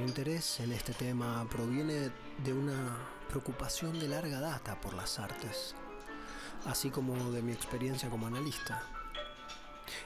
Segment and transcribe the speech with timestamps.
[0.00, 2.10] Mi interés en este tema proviene
[2.42, 2.96] de una
[3.28, 5.74] preocupación de larga data por las artes,
[6.64, 8.82] así como de mi experiencia como analista.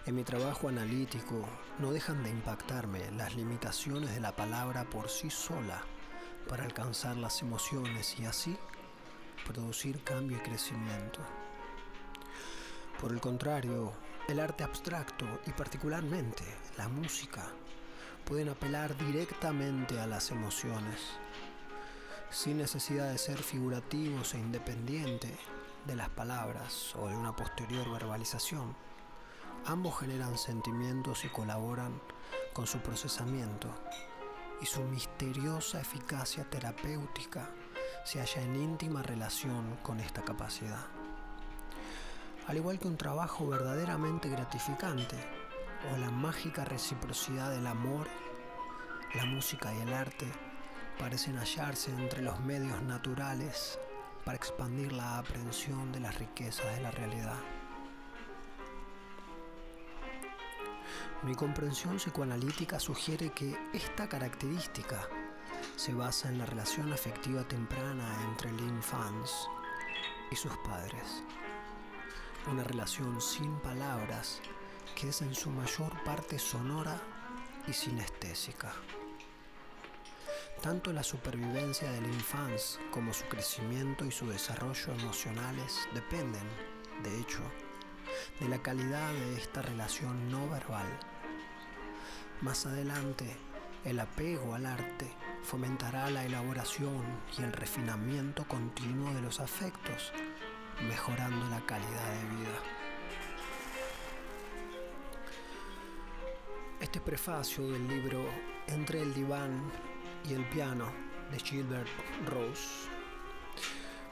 [0.04, 1.48] En mi trabajo analítico
[1.78, 5.80] no dejan de impactarme las limitaciones de la palabra por sí sola
[6.48, 8.56] para alcanzar las emociones y así
[9.46, 11.20] producir cambio y crecimiento.
[13.00, 13.92] Por el contrario,
[14.26, 16.42] el arte abstracto y particularmente
[16.76, 17.48] la música
[18.24, 21.00] pueden apelar directamente a las emociones,
[22.30, 25.36] sin necesidad de ser figurativos e independiente
[25.86, 28.74] de las palabras o de una posterior verbalización.
[29.66, 32.00] Ambos generan sentimientos y colaboran
[32.52, 33.68] con su procesamiento
[34.60, 37.50] y su misteriosa eficacia terapéutica
[38.04, 40.86] se halla en íntima relación con esta capacidad.
[42.46, 45.16] Al igual que un trabajo verdaderamente gratificante
[45.92, 48.06] o la mágica reciprocidad del amor,
[49.14, 50.26] la música y el arte
[50.98, 53.78] parecen hallarse entre los medios naturales
[54.24, 57.38] para expandir la aprehensión de las riquezas de la realidad.
[61.22, 65.08] Mi comprensión psicoanalítica sugiere que esta característica
[65.76, 69.48] se basa en la relación afectiva temprana entre el infans
[70.30, 71.22] y sus padres.
[72.50, 74.42] Una relación sin palabras
[74.94, 77.00] que es en su mayor parte sonora
[77.66, 78.72] y sinestésica.
[80.62, 86.48] Tanto la supervivencia del infans como su crecimiento y su desarrollo emocionales dependen,
[87.02, 87.42] de hecho,
[88.40, 90.86] de la calidad de esta relación no verbal
[92.44, 93.36] más adelante,
[93.84, 95.10] el apego al arte
[95.44, 97.02] fomentará la elaboración
[97.38, 100.12] y el refinamiento continuo de los afectos,
[100.86, 102.73] mejorando la calidad de vida.
[106.84, 108.28] Este prefacio del libro
[108.66, 109.72] Entre el diván
[110.28, 110.92] y el piano
[111.32, 111.88] de Gilbert
[112.26, 112.90] Rose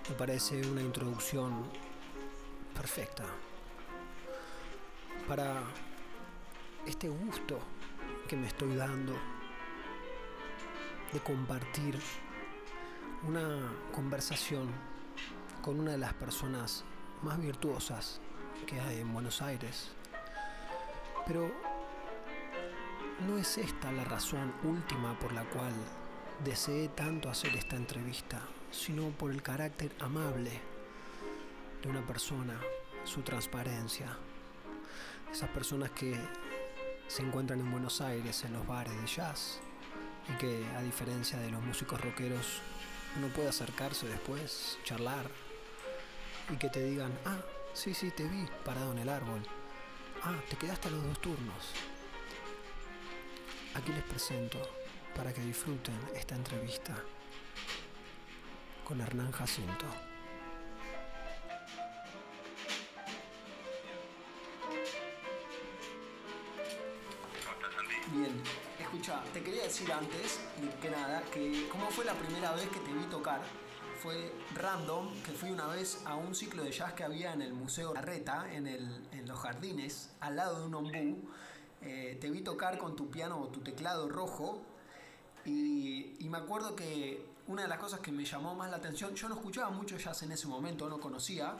[0.08, 1.68] me parece una introducción
[2.74, 3.24] perfecta
[5.28, 5.64] para
[6.86, 7.58] este gusto
[8.26, 9.12] que me estoy dando
[11.12, 12.00] de compartir
[13.28, 14.70] una conversación
[15.60, 16.84] con una de las personas
[17.20, 18.18] más virtuosas
[18.66, 19.90] que hay en Buenos Aires.
[21.26, 21.71] Pero
[23.26, 25.72] no es esta la razón última por la cual
[26.44, 28.40] deseé tanto hacer esta entrevista,
[28.70, 30.50] sino por el carácter amable
[31.82, 32.58] de una persona,
[33.04, 34.16] su transparencia.
[35.30, 36.16] Esas personas que
[37.06, 39.60] se encuentran en Buenos Aires en los bares de jazz
[40.28, 42.60] y que a diferencia de los músicos rockeros
[43.16, 45.30] uno puede acercarse después, charlar
[46.50, 47.38] y que te digan, ah,
[47.72, 49.42] sí, sí, te vi parado en el árbol,
[50.24, 51.91] ah, te quedaste a los dos turnos.
[53.74, 54.58] Aquí les presento
[55.16, 56.94] para que disfruten esta entrevista
[58.84, 59.86] con Hernán Jacinto.
[68.12, 68.42] Bien,
[68.78, 70.40] escucha, te quería decir antes
[70.82, 73.40] que nada que cómo fue la primera vez que te vi tocar.
[74.02, 77.54] Fue random, que fui una vez a un ciclo de jazz que había en el
[77.54, 81.30] Museo Larreta, en, el, en los jardines, al lado de un ombú.
[81.84, 84.64] Eh, te vi tocar con tu piano o tu teclado rojo
[85.44, 89.28] y, me acuerdo que una de las cosas que me llamó más la atención, yo
[89.28, 91.56] no escuchaba mucho jazz en ese momento, no conocía,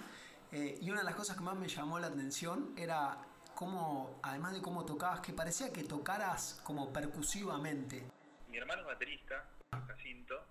[0.53, 3.19] eh, y una de las cosas que más me llamó la atención era
[3.55, 8.05] cómo, además de cómo tocabas, que parecía que tocaras como percusivamente.
[8.49, 9.45] Mi hermano es baterista,
[9.89, 10.47] Jacinto,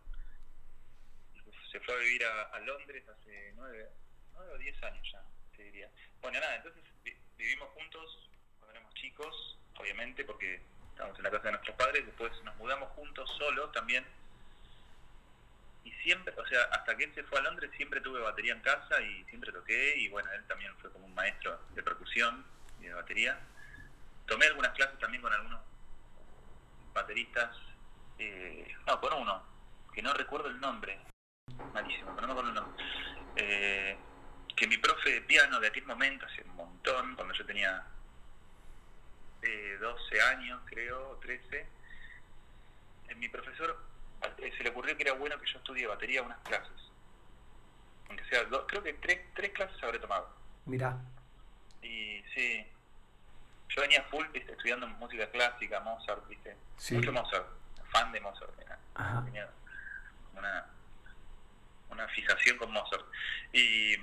[1.72, 3.90] se fue a vivir a, Londres hace nueve,
[4.34, 5.24] nueve o diez años ya,
[5.56, 5.90] te diría.
[6.22, 6.84] Bueno, nada, entonces
[7.38, 8.31] vivimos juntos
[9.02, 10.62] chicos, obviamente, porque
[10.92, 14.06] estábamos en la casa de nuestros padres, después nos mudamos juntos solos también.
[15.84, 18.62] Y siempre, o sea, hasta que él se fue a Londres, siempre tuve batería en
[18.62, 19.98] casa y siempre toqué.
[19.98, 22.46] Y bueno, él también fue como un maestro de percusión
[22.80, 23.40] de batería.
[24.28, 25.60] Tomé algunas clases también con algunos
[26.94, 27.56] bateristas,
[28.20, 29.44] eh, no, con uno,
[29.94, 31.00] que no recuerdo el nombre,
[31.74, 32.84] malísimo, pero no acuerdo el nombre.
[33.38, 33.98] Eh,
[34.56, 37.84] que mi profe de piano de aquel momento, hace un montón, cuando yo tenía
[39.44, 41.68] eh, 12 años, creo, 13,
[43.08, 43.78] eh, mi profesor
[44.38, 46.72] eh, se le ocurrió que era bueno que yo estudie batería unas clases.
[48.08, 50.30] Aunque sea, creo que tres, tres clases habré tomado.
[50.66, 50.98] Mira.
[51.82, 52.66] Y sí,
[53.70, 56.56] yo venía full estudiando música clásica, Mozart, ¿viste?
[56.92, 57.48] Mucho Mozart,
[57.92, 58.52] fan de Mozart.
[59.26, 59.50] Tenía
[60.36, 60.66] una,
[61.90, 63.06] una fijación con Mozart.
[63.54, 63.96] Y,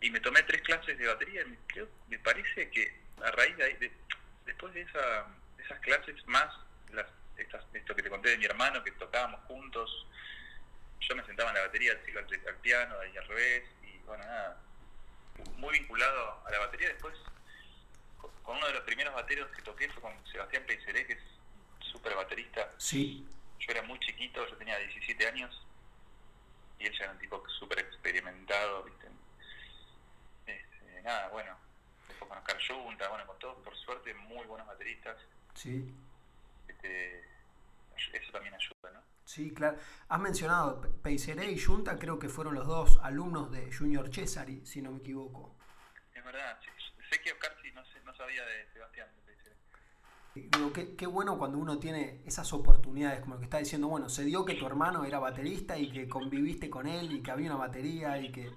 [0.00, 1.42] y me tomé tres clases de batería.
[1.42, 3.92] Y creo, me parece que a raíz de, ahí,
[4.48, 5.26] después de esa,
[5.58, 6.48] esas clases más
[6.92, 7.06] las
[7.72, 10.06] esto que te conté de mi hermano, que tocábamos juntos.
[11.00, 14.24] Yo me sentaba en la batería, él iba al, piano, ahí al revés, y bueno,
[14.24, 14.60] nada,
[15.56, 16.88] muy vinculado a la batería.
[16.88, 17.14] Después,
[18.42, 21.22] con uno de los primeros bateros que toqué fue con Sebastián Peiseré, que es
[21.92, 22.72] súper baterista.
[22.78, 23.24] Sí.
[23.60, 25.64] Yo era muy chiquito, yo tenía 17 años,
[26.80, 29.06] y él ya era un tipo súper experimentado, ¿viste?
[30.46, 31.56] Este, nada, bueno,
[32.28, 35.16] con Oscar Junta, bueno, con todos, por suerte, muy buenos bateristas.
[35.54, 35.92] Sí.
[36.68, 37.24] Este,
[38.12, 39.02] eso también ayuda, ¿no?
[39.24, 39.78] Sí, claro.
[40.08, 44.82] Has mencionado Peiseré y Junta, creo que fueron los dos alumnos de Junior Cesari, si
[44.82, 45.54] no me equivoco.
[46.14, 46.58] Es verdad,
[47.10, 49.08] sé que Oscar sí, no, sé, no sabía de Sebastián.
[50.34, 54.08] Digo, qué, qué, bueno cuando uno tiene esas oportunidades, como lo que está diciendo, bueno,
[54.08, 57.50] se dio que tu hermano era baterista y que conviviste con él y que había
[57.50, 58.52] una batería y que,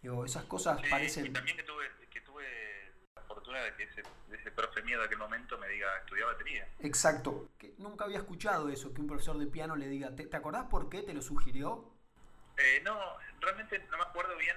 [0.00, 1.26] digo, esas cosas parecen...
[1.26, 1.86] Y también que tuve,
[3.62, 4.02] de que ese,
[4.32, 6.68] ese profe mío de aquel momento me diga, estudiar batería.
[6.80, 10.36] Exacto, que nunca había escuchado eso, que un profesor de piano le diga, ¿te, ¿te
[10.36, 11.92] acordás por qué te lo sugirió?
[12.56, 12.98] Eh, no,
[13.40, 14.56] realmente no me acuerdo bien,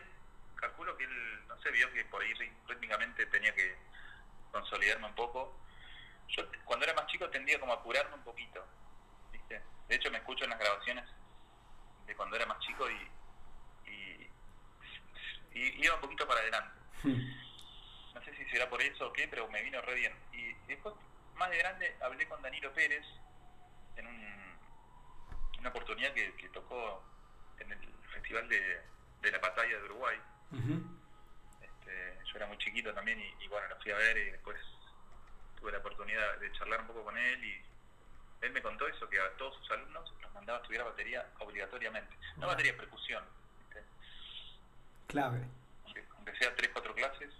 [0.55, 2.33] calculo que él, no sé, vio que por ahí
[2.67, 3.75] rítmicamente tenía que
[4.51, 5.57] consolidarme un poco
[6.29, 8.65] yo cuando era más chico tendía como a apurarme un poquito,
[9.31, 9.61] ¿viste?
[9.87, 11.05] De hecho me escucho en las grabaciones
[12.05, 13.09] de cuando era más chico y,
[13.89, 16.79] y, iba un poquito para adelante.
[17.03, 17.46] Hmm.
[18.17, 20.13] No sé si será por eso o qué, pero me vino re bien.
[20.33, 20.95] Y, después,
[21.35, 23.05] más de grande, hablé con Danilo Pérez
[23.95, 24.57] en un,
[25.59, 27.03] una oportunidad que, tocó
[27.59, 27.79] en el
[28.11, 30.17] Festival de, la Batalla de Uruguay.
[31.61, 34.57] este, yo era muy chiquito también y, y bueno, lo fui a ver y después
[35.59, 37.61] tuve la oportunidad de charlar un poco con él y
[38.41, 42.15] él me contó eso, que a todos sus alumnos los mandaba a estudiar batería obligatoriamente.
[42.37, 43.23] No batería, percusión.
[45.05, 45.45] Clave.
[45.85, 47.31] Aunque, sea tres, cuatro clases,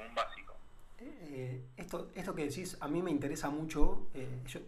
[0.00, 0.56] como un básico.
[0.98, 4.60] Eh, esto, esto que decís, a mí me interesa mucho, eh, yo,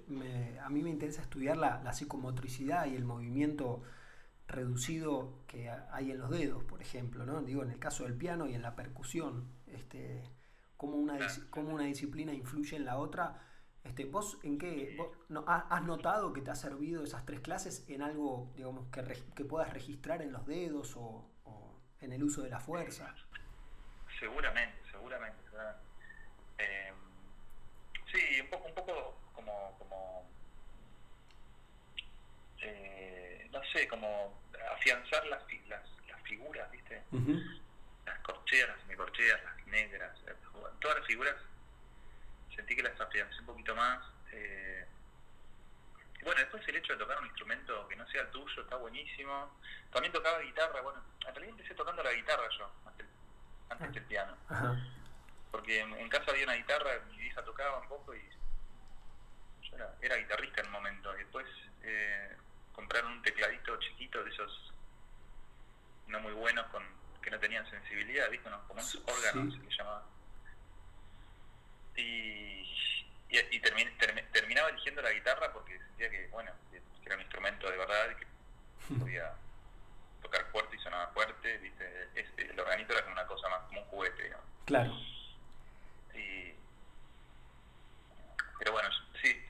[0.63, 3.83] a mí me interesa estudiar la, la, psicomotricidad y el movimiento
[4.49, 7.43] reducido que hay en los dedos, por ejemplo, ¿no?
[7.43, 9.47] Digo, en el caso del piano y en la percusión.
[9.67, 10.23] Este,
[10.77, 11.17] cómo una,
[11.51, 13.39] cómo una disciplina influye en la otra.
[13.85, 14.97] Este, ¿Vos en qué
[15.29, 19.03] no, has notado que te ha servido esas tres clases en algo digamos que,
[19.35, 21.29] que puedas registrar en los dedos o,
[22.01, 23.15] en el uso de la fuerza?
[24.19, 25.41] Seguramente, seguramente.
[26.59, 26.93] Eh,
[28.13, 30.29] sí, un poco, un poco como, como
[32.61, 34.43] eh, no sé, como
[34.83, 37.03] afianzar las, las, las figuras, ¿viste?
[38.05, 40.19] Las corcheas, las semicorcheas, las negras,
[40.81, 41.37] todas las figuras
[42.55, 44.03] sentí que las afiancé un poquito más.
[44.33, 44.87] Eh,
[46.25, 49.57] bueno, después el hecho de tocar un instrumento que no sea el tuyo está buenísimo.
[49.93, 53.07] También tocaba guitarra, bueno, en realidad empecé tocando la guitarra yo, antes,
[53.71, 54.37] antes del piano.
[55.51, 58.23] Porque en, casa había una guitarra, mi hija tocaba un poco y
[59.63, 61.15] yo era, guitarrista en un momento.
[61.15, 61.47] Y después
[61.83, 62.37] eh,
[62.73, 64.72] compraron un tecladito chiquito de esos
[66.13, 66.85] no muy buenos con
[67.21, 68.49] que no tenían sensibilidad, ¿viste?
[68.51, 70.05] como unos órganos se llamaba
[71.97, 72.65] y,
[73.29, 78.11] y, terminaba eligiendo la guitarra porque sentía que, bueno, que era un instrumento de verdad
[78.11, 79.33] y que podía
[80.23, 82.09] tocar fuerte y sonaba fuerte, ¿viste?
[82.15, 84.47] Este, el organito era como una cosa más, como un juguete, digamos.
[84.65, 84.93] Claro.
[86.15, 86.55] Y,
[88.59, 88.89] pero bueno,
[89.21, 89.43] sí,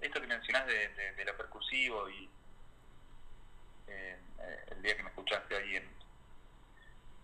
[0.00, 2.28] esto que mencionás de, de, lo percusivo y
[3.86, 4.18] eh,
[4.70, 5.90] el día que me escuchaste ahí en,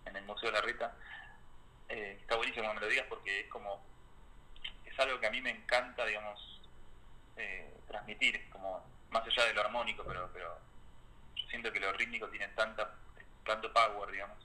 [0.05, 0.95] en el Museo de la Rita,
[1.89, 3.83] eh, está buenísimo que me lo digas porque es como,
[4.85, 6.61] es algo que a mí me encanta, digamos,
[7.37, 10.57] eh, transmitir, como más allá de lo armónico, pero, pero
[11.35, 12.95] yo siento que lo rítmico tiene tanta,
[13.45, 14.37] tanto power, digamos.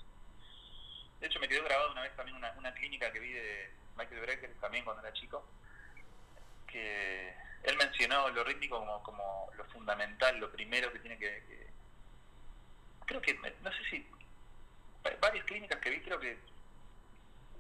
[1.21, 4.21] De hecho, me quedó grabado una vez también una, una clínica que vi de Michael
[4.21, 5.47] Brecker, también cuando era chico,
[6.67, 11.66] que él mencionó lo rítmico como, como lo fundamental, lo primero que tiene que
[13.07, 14.07] creo que, no sé si,
[15.21, 16.39] varias clínicas que vi, creo que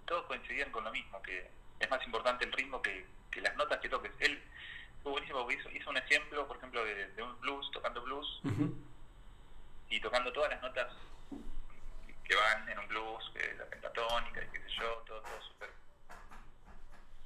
[0.05, 3.89] todos coincidían con lo mismo, que es más importante el ritmo que, las notas que
[3.91, 4.13] toques.
[4.19, 4.43] Él
[5.03, 8.41] fue buenísimo porque hizo, un ejemplo, por ejemplo, de, un blues, tocando blues,
[9.89, 10.93] y tocando todas las notas
[12.25, 15.71] que van en un blues, la pentatónica y qué sé yo, todo, todo súper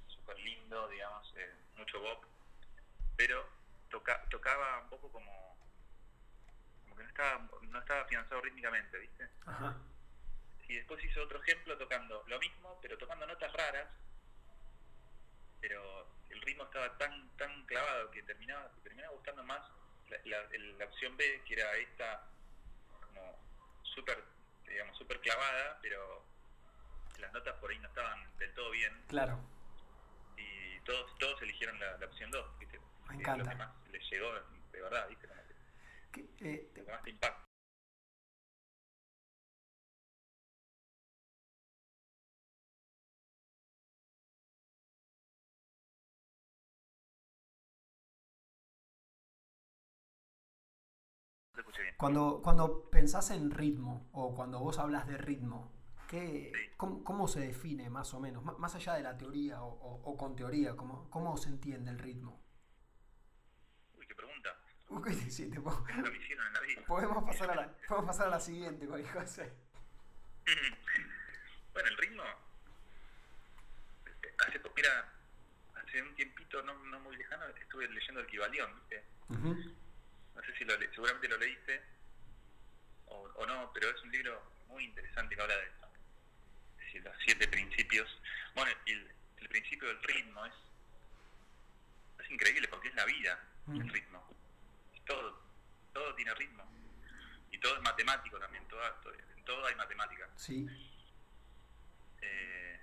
[0.09, 2.25] super lindo, digamos, eh, mucho bop,
[3.17, 3.47] pero
[3.89, 5.57] toca, tocaba un poco como
[6.97, 9.29] que no estaba, no estaba afianzado rítmicamente, ¿viste?
[9.47, 9.76] Ajá
[10.71, 13.88] y después hizo otro ejemplo tocando lo mismo, pero tocando notas raras,
[15.61, 19.61] pero el ritmo estaba tan tan clavado que terminaba, terminaba gustando más
[20.25, 20.38] la,
[20.79, 22.25] la, opción B, que era esta
[23.00, 23.37] como
[23.83, 24.23] súper,
[24.69, 26.25] digamos, súper clavada, pero
[27.19, 29.05] las notas por ahí no estaban del todo bien.
[29.09, 29.40] Claro.
[30.37, 33.37] Y todos todos eligieron la, opción 2, Me Es encanta.
[33.45, 34.33] lo que más les llegó,
[34.73, 35.29] de verdad, ¿viste?
[36.12, 36.90] Que, Que, eh, que te
[52.00, 55.71] Cuando, cuando pensás en ritmo o cuando vos hablas de ritmo,
[56.09, 58.42] ¿qué, cómo, cómo se define más o menos?
[58.42, 61.90] M- Más allá de la teoría o, o- o con teoría, ¿cómo, ¿cómo se entiende
[61.90, 62.40] el ritmo?
[63.99, 64.49] Uy, qué pregunta.
[64.88, 65.85] Ok, sí, te puedo-
[66.19, 66.83] hicieron en la vida.
[66.87, 69.42] podemos, pasar a la, podemos pasar a la siguiente, cualquier cosa.
[71.75, 72.23] bueno, el ritmo.
[74.47, 75.12] Hace, mira,
[75.75, 79.04] hace un tiempito no, no muy lejano estuve leyendo el Kibalión, ¿viste?
[79.28, 79.54] Ujú,
[80.40, 81.82] No sé si lo le- seguramente lo leíste
[83.06, 85.64] o, o no, pero es un libro muy interesante que habla de,
[86.94, 88.09] de los siete principios.
[88.54, 90.52] Bueno, el, el principio del ritmo es,
[92.25, 93.80] es increíble porque es la vida, Mm.
[93.82, 94.26] el ritmo.
[94.94, 95.38] Es todo,
[95.92, 96.64] todo tiene ritmo.
[97.52, 100.26] Y todo es matemático también, todo, todo- en todo hay matemática.
[100.37, 100.66] Sí,
[102.23, 102.80] Eh,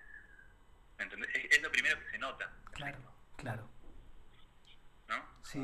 [0.99, 1.29] ¿me entendés?
[1.35, 3.69] Es, es lo primero que se nota, claro, ritmo, claro.
[5.07, 5.25] ¿no?
[5.43, 5.59] Sí,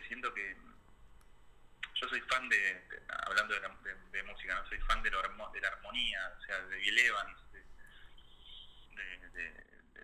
[0.00, 0.56] sé, siento que
[1.94, 5.10] yo soy fan de, de- hablando de, la- de- de música, no soy fan de,
[5.10, 5.20] lo
[5.52, 7.64] de la armonía, o sea, de Bill Evans, de,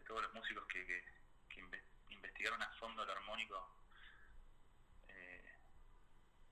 [0.06, 1.04] todos los músicos que, que-
[1.48, 3.84] que inve- investigaron a fondo lo armónico.
[5.08, 5.56] Eh,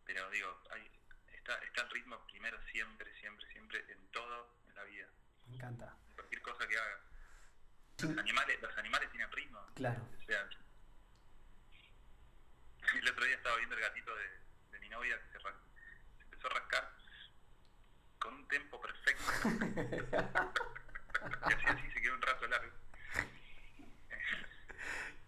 [0.05, 0.91] pero digo, hay,
[1.33, 5.09] está, está el ritmo primero siempre, siempre, siempre, en todo en la vida,
[5.49, 5.95] me encanta.
[6.15, 7.01] cualquier cosa que haga.
[8.03, 9.65] Los animales, los animales tienen ritmo.
[9.75, 10.07] claro.
[10.21, 10.47] O sea,
[13.01, 14.29] el otro día estaba viendo el gatito de,
[14.73, 15.49] de mi novia que se,
[16.23, 16.93] empezó a rascar
[18.19, 19.25] con un tempo perfecto.
[21.49, 22.73] y así, así se quedó un rato largo.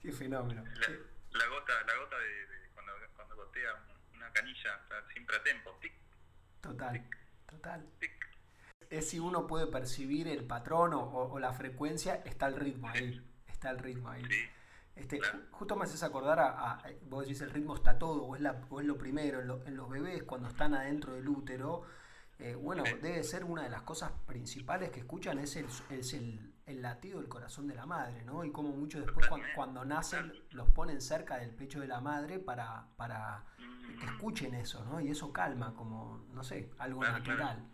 [0.00, 0.64] Qué fenómeno.
[0.64, 0.88] La,
[1.38, 3.74] la gota, la gota de, de cuando, cuando gotea
[4.14, 4.80] una canilla
[5.12, 5.76] siempre a tempo.
[5.80, 5.92] Tic,
[6.60, 7.04] Total,
[7.46, 7.86] total.
[7.98, 8.12] tic.
[8.90, 12.88] Es si uno puede percibir el patrón o, o- o la frecuencia, está el ritmo
[12.88, 13.22] ahí.
[13.48, 14.24] Está el ritmo ahí.
[14.24, 14.48] Sí,
[14.98, 18.42] Este, justo me haces acordar a, a- vos decís el ritmo está todo, o es,
[18.42, 21.84] la, o es lo primero, en, lo- en los bebés cuando están adentro del útero,
[22.38, 26.52] eh, bueno, debe ser una de las cosas principales que escuchan es el, es el,
[26.66, 28.44] el latido del corazón de la madre, ¿no?
[28.44, 32.86] Y como mucho después cuando, nacen los ponen cerca del pecho de la madre para,
[32.96, 33.44] para
[33.98, 35.00] que Mm, escuchen eso, ¿no?
[35.00, 37.44] Y eso calma, como, no sé, algo Claro, claro.
[37.44, 37.68] natural.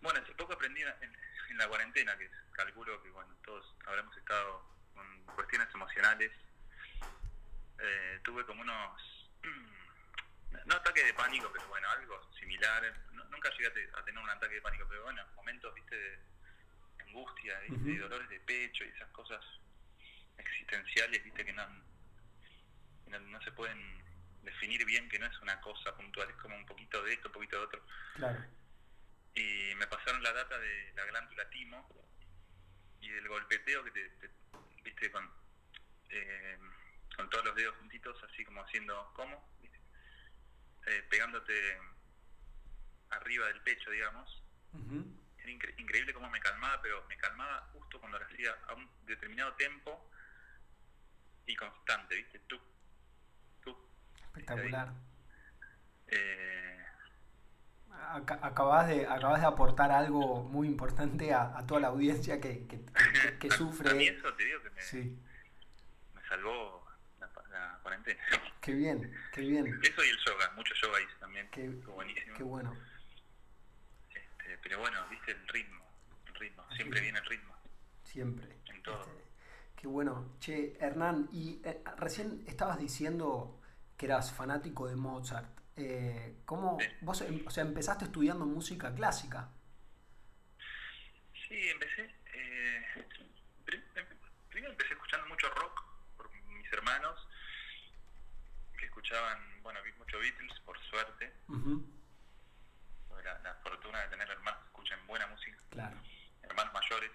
[0.00, 1.12] Bueno, hace poco aprendí en,
[1.50, 4.62] en la cuarentena, que calculo que bueno, todos habremos estado
[4.98, 6.32] con cuestiones emocionales.
[7.80, 9.30] Eh, tuve como unos,
[10.66, 12.82] no ataques de pánico, pero bueno, algo similar.
[13.12, 15.94] No- nunca llegué a, te- a tener un ataque de pánico, pero bueno, momentos, viste,
[15.96, 16.18] de
[17.06, 17.90] angustia, ¿viste?
[17.90, 19.40] Y dolores de pecho y esas cosas
[20.36, 21.66] existenciales, viste, que no,
[23.06, 23.78] no, no se pueden
[24.42, 27.34] definir bien, que no es una cosa puntual, es como un poquito de esto, un
[27.34, 28.44] poquito de otro Claro.
[29.34, 31.86] y me pasaron la data de la glándula timo
[33.00, 34.30] y del golpeteo que te, te-
[34.84, 35.30] viste con
[36.10, 36.58] eh,
[37.16, 39.78] con todos los dedos juntitos así como haciendo como ¿Viste?
[40.86, 41.78] Eh, pegándote
[43.10, 44.42] arriba del pecho digamos
[44.72, 45.04] Ujú.
[45.38, 48.90] era incre- increíble cómo me calmaba pero me calmaba justo cuando lo hacía a un
[49.06, 50.10] determinado tiempo
[51.46, 52.60] y constante viste tú
[53.62, 53.76] tú
[54.26, 54.92] Espectacular.
[56.08, 56.84] eh,
[57.90, 62.84] Acabas de, acabas de aportar algo muy importante a, a toda la audiencia que, que-
[62.84, 63.90] que- que sufre.
[64.08, 65.18] eso te digo que me, Sí,
[66.14, 66.86] me salvó
[67.20, 68.20] la, la cuarentena
[68.60, 72.36] qué bien, qué bien, Eso y el yoga, mucho yoga hice también, Qué- buenísimo.
[72.36, 72.74] qué bueno.
[74.14, 75.84] Este, pero bueno, viste el ritmo,
[76.26, 77.54] el ritmo, siempre viene el ritmo,
[78.04, 78.56] Siempre.
[78.66, 79.00] en todo.
[79.00, 79.24] Este,
[79.76, 80.34] qué bueno.
[80.40, 83.60] Che, Hernán, y eh, recién estabas diciendo
[83.96, 85.48] que eras fanático de Mozart.
[85.80, 89.48] Eh, ¿Cómo vos, em- o sea, empezaste estudiando música clásica?
[91.46, 92.02] Sí, empecé,
[92.34, 92.84] eh,
[93.94, 94.06] em-
[94.50, 95.84] primero empecé escuchando mucho rock
[96.16, 97.16] por mis hermanos,
[98.76, 101.32] que escuchaban, bueno, vi mucho Beatles, por suerte,
[103.24, 105.96] la, la fortuna de tener hermanos que escuchan buena música, Claro.
[106.42, 107.12] hermanos mayores.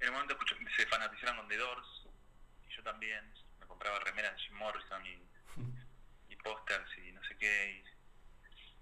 [0.00, 2.06] En un momento escuché- se fanatizaron con The Doors,
[2.68, 5.18] y yo también, me compraba remeras de Jim Morrison y y
[6.42, 7.70] pósters y no sé qué.
[7.72, 7.84] Y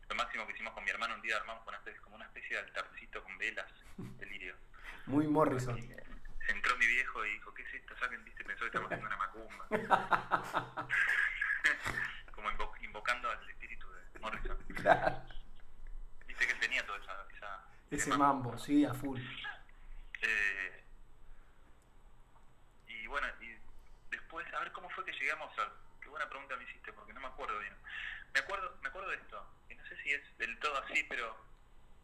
[0.08, 2.56] lo máximo que hicimos con mi hermano un día armamos una especie, como una especie
[2.56, 3.70] de altarcito con velas,
[4.18, 4.56] delirio.
[5.06, 5.78] Muy Morrison.
[5.78, 6.02] Y, eh,
[6.48, 7.96] entró mi viejo y dijo, ¿qué es esto?
[7.98, 9.66] Saquen, viste, pensó que estamos haciendo una macumba.
[12.32, 14.56] como invo- invocando al espíritu de Morrison.
[14.74, 15.22] Claro.
[16.26, 17.26] Viste que él tenía toda esa...
[17.36, 19.20] esa Ese mambo, sí, a full.
[20.22, 20.84] Eh,
[22.88, 23.56] y bueno, y
[26.20, 27.74] buena pregunta me hiciste porque no me acuerdo bien.
[28.34, 31.34] Me acuerdo, me acuerdo de esto, que no sé si es del todo así, pero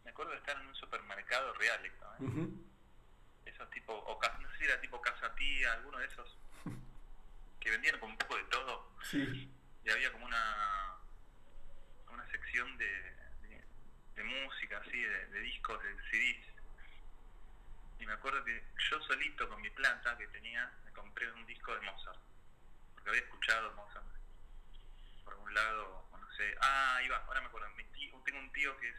[0.04, 2.06] me acuerdo de estar en un supermercado real, esto.
[2.20, 3.50] ¿eh?
[3.50, 6.38] Esos tipo, o no sé si era tipo Casa Tía, alguno de esos,
[7.60, 8.90] que vendían como un poco de todo.
[9.02, 9.52] Sí.
[9.84, 10.96] Y había como una,
[12.10, 13.16] una sección de,
[14.14, 16.46] de, música, así, de, de discos, de CDs.
[18.00, 21.74] Y me acuerdo que yo solito con mi planta que tenía, me compré un disco
[21.74, 22.26] de Mozart
[23.06, 24.04] porque había escuchado Mozart
[25.22, 28.52] por algún lado no sé ah ahí va ahora me acuerdo mi tío- tengo un
[28.52, 28.96] tío que es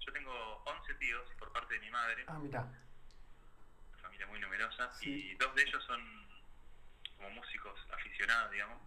[0.00, 2.62] yo tengo 11 tíos por parte de mi madre Ah, mira.
[2.62, 5.30] una familia muy numerosa, Sí.
[5.30, 6.00] y dos de ellos son
[7.16, 8.82] como músicos aficionados, digamos.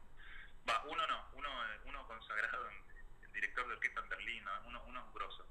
[0.69, 1.49] Va, uno no, uno,
[1.85, 2.83] uno consagrado en,
[3.23, 4.61] en director de orquesta en Berlín, ¿no?
[4.67, 5.47] uno, uno es grosso.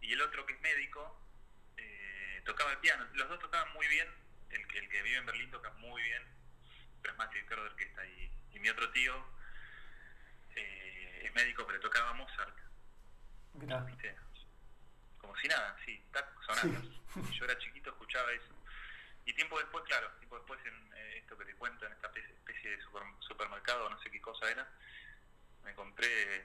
[0.00, 1.20] Y el otro que es médico,
[1.76, 3.04] eh, tocaba el piano.
[3.14, 4.08] Los dos tocaban muy bien,
[4.50, 6.22] el, que- el que vive en Berlín toca muy bien,
[7.10, 8.04] es más director de orquesta.
[8.06, 9.14] Y, y mi otro tío
[10.56, 12.56] eh, es médico, pero tocaba Mozart.
[15.18, 16.84] Como si nada, sí, tac, sonatas.
[17.30, 18.54] Y Yo era chiquito, escuchaba eso.
[19.24, 22.32] Y tiempo después, claro, tiempo después en eh, esto que te cuento, en esta especie,
[22.34, 24.68] especie de super- supermercado, no sé qué cosa era,
[25.62, 26.44] me compré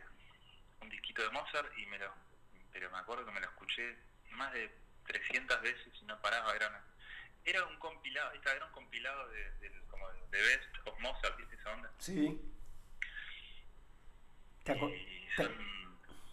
[0.81, 2.13] un disquito de Mozart y me lo,
[2.71, 3.97] pero me acuerdo que me lo escuché
[4.31, 4.71] más de
[5.07, 6.83] 300 veces y no paraba, era una-
[7.47, 11.71] era un compilado, esta era un compilado de, como de Best of Mozart, ¿viste esa
[11.71, 11.91] onda?
[11.99, 12.41] Sí.
[14.65, 15.55] ¿Te aco- y son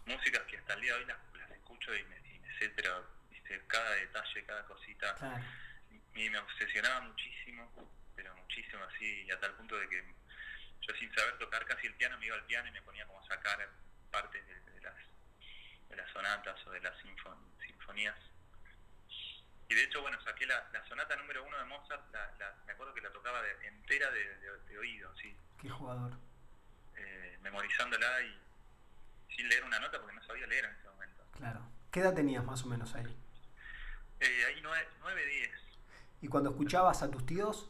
[0.05, 2.69] músicas que hasta el día de hoy las, las escucho y me, y me sé,
[2.71, 5.41] pero viste, cada detalle, cada cosita, Claro.
[6.15, 7.71] y me obsesionaba muchísimo,
[8.15, 10.03] pero muchísimo así, y a tal punto de que
[10.81, 13.21] yo sin saber tocar casi el piano me iba al piano y me ponía como
[13.21, 13.69] a sacar
[14.11, 14.95] partes de, de las,
[15.89, 18.19] de las sonatas o de las sinfon- sinfonías.
[19.67, 22.73] Y de hecho, bueno, saqué la, la sonata número uno de Mozart, la, la- me
[22.73, 26.13] acuerdo que la tocaba de- entera de, de- de oído, sí, Qué jugador.
[26.97, 28.39] eh, memorizándola y
[29.35, 31.23] sin leer una nota porque no sabía leer en ese momento.
[31.31, 31.61] Claro.
[31.91, 33.17] ¿Qué edad tenías más o menos ahí?
[34.19, 35.51] Eh, ahí 9, 10.
[36.21, 37.69] ¿Y cuando escuchabas a tus tíos?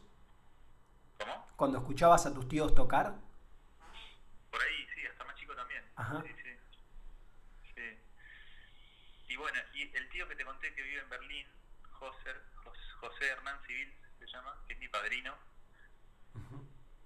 [1.18, 1.48] ¿Cómo?
[1.56, 3.14] Cuando escuchabas a tus tíos tocar?
[4.50, 5.82] Por ahí, sí, hasta más chico también.
[5.96, 6.22] Ajá.
[6.26, 6.56] Sí, sí.
[7.74, 7.98] Sí.
[9.28, 11.46] Y bueno, y el tío que te conté que vive en Berlín,
[12.12, 15.36] José, Jos- José Hernán Civil se llama, que es mi padrino,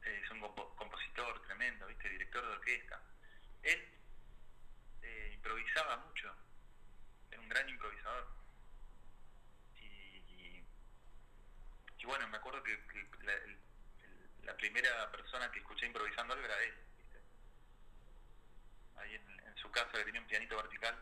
[0.05, 2.09] eh, es un compo- compositor tremendo, ¿viste?
[2.09, 3.01] Director de orquesta.
[3.63, 3.89] Él
[5.03, 6.35] eh, improvisaba mucho,
[7.31, 8.27] era un gran improvisador.
[9.77, 10.65] Y, y,
[11.99, 13.59] y bueno, me acuerdo que, que la, el-
[14.03, 17.21] el- la primera persona que escuché improvisando algo era él, ¿viste?
[18.97, 20.97] Ahí en, en su casa que tenía un pianito vertical.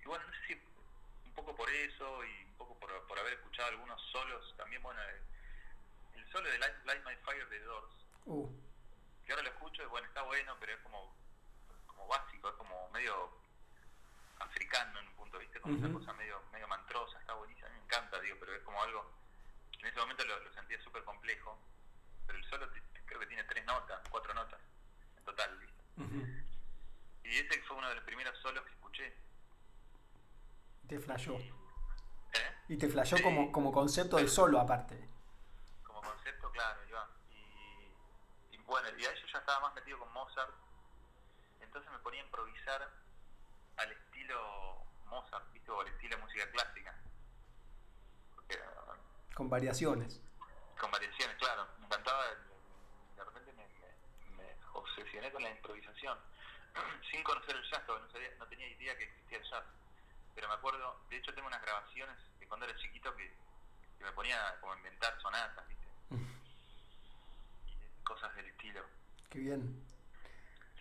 [0.00, 0.62] Y bueno, no sé si
[1.40, 6.20] poco por eso y un poco por, por haber escuchado algunos solos, también bueno, el,
[6.20, 7.94] el solo de Light, Light My Fire de The Doors,
[8.26, 8.46] Uh,
[9.24, 11.16] que ahora lo escucho y bueno, está bueno, pero es como,
[11.86, 13.30] como básico, es como medio
[14.38, 15.58] africano en un punto, ¿viste?
[15.60, 15.86] Como Ujú.
[15.86, 18.82] una cosa medio, medio mantrosa, está buenísima, a mí me encanta, digo, pero es como
[18.82, 19.10] algo,
[19.78, 21.58] en ese momento lo, lo sentía súper complejo,
[22.26, 22.68] pero el solo
[23.06, 24.60] creo que tiene tres notas, cuatro notas
[25.16, 25.82] en total, ¿viste?
[27.24, 29.16] Y ese fue uno de los primeros solos que escuché.
[30.90, 31.34] Te flashó.
[31.38, 31.48] ¿Eh?
[32.66, 33.22] Y te flashó Sí.
[33.22, 35.08] como, como concepto del solo aparte.
[35.84, 37.08] como concepto, claro, Iván.
[37.30, 40.52] Y, y bueno, y ahí yo ya estaba más metido con Mozart,
[41.60, 42.90] entonces me ponía a improvisar
[43.76, 45.70] al estilo Mozart, ¿viste?
[45.70, 46.92] O al estilo música clásica.
[48.34, 48.58] Porque,
[49.36, 50.20] Con variaciones.
[50.80, 51.68] con variaciones, claro.
[51.78, 52.24] Me encantaba,
[53.16, 56.18] de repente me, me- me obsesioné con la improvisación,
[57.12, 59.64] sin conocer el jazz, porque no, sabía- no tenía idea que existía el jazz.
[60.34, 63.32] Pero me acuerdo, de hecho tengo unas grabaciones de cuando era chiquito que,
[63.98, 65.86] que me ponía como a inventar sonatas, ¿viste?
[67.66, 68.80] Y cosas del estilo.
[69.28, 69.84] Qué bien.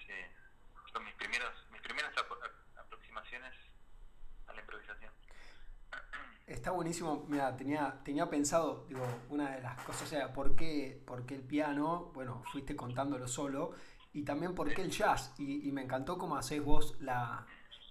[0.06, 0.14] Sí.
[0.92, 2.40] Son mis primeros, mis primeras apro-
[2.78, 3.54] aproximaciones
[4.48, 5.12] a la improvisación.
[6.48, 7.26] Está buenísimo.
[7.28, 11.36] Mira, tenía, tenía pensado, digo, una de las cosas, o sea, ¿por qué, por qué
[11.36, 12.06] el piano?
[12.14, 13.76] Bueno, fuiste contándolo solo.
[14.14, 15.36] Y también por qué el jazz.
[15.38, 17.46] Y, y me encantó cómo hacés vos la,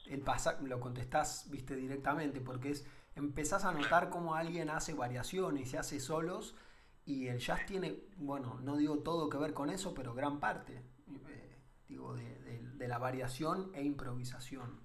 [0.09, 5.63] el pasaje, lo contestás, viste, directamente, porque es, empezás a notar cómo alguien hace variaciones
[5.69, 6.55] y se hace solos.
[7.05, 10.83] Y el jazz tiene, bueno, no digo todo que ver con eso, pero gran parte,
[11.29, 14.81] eh, digo, de, de- de la variación e improvisación.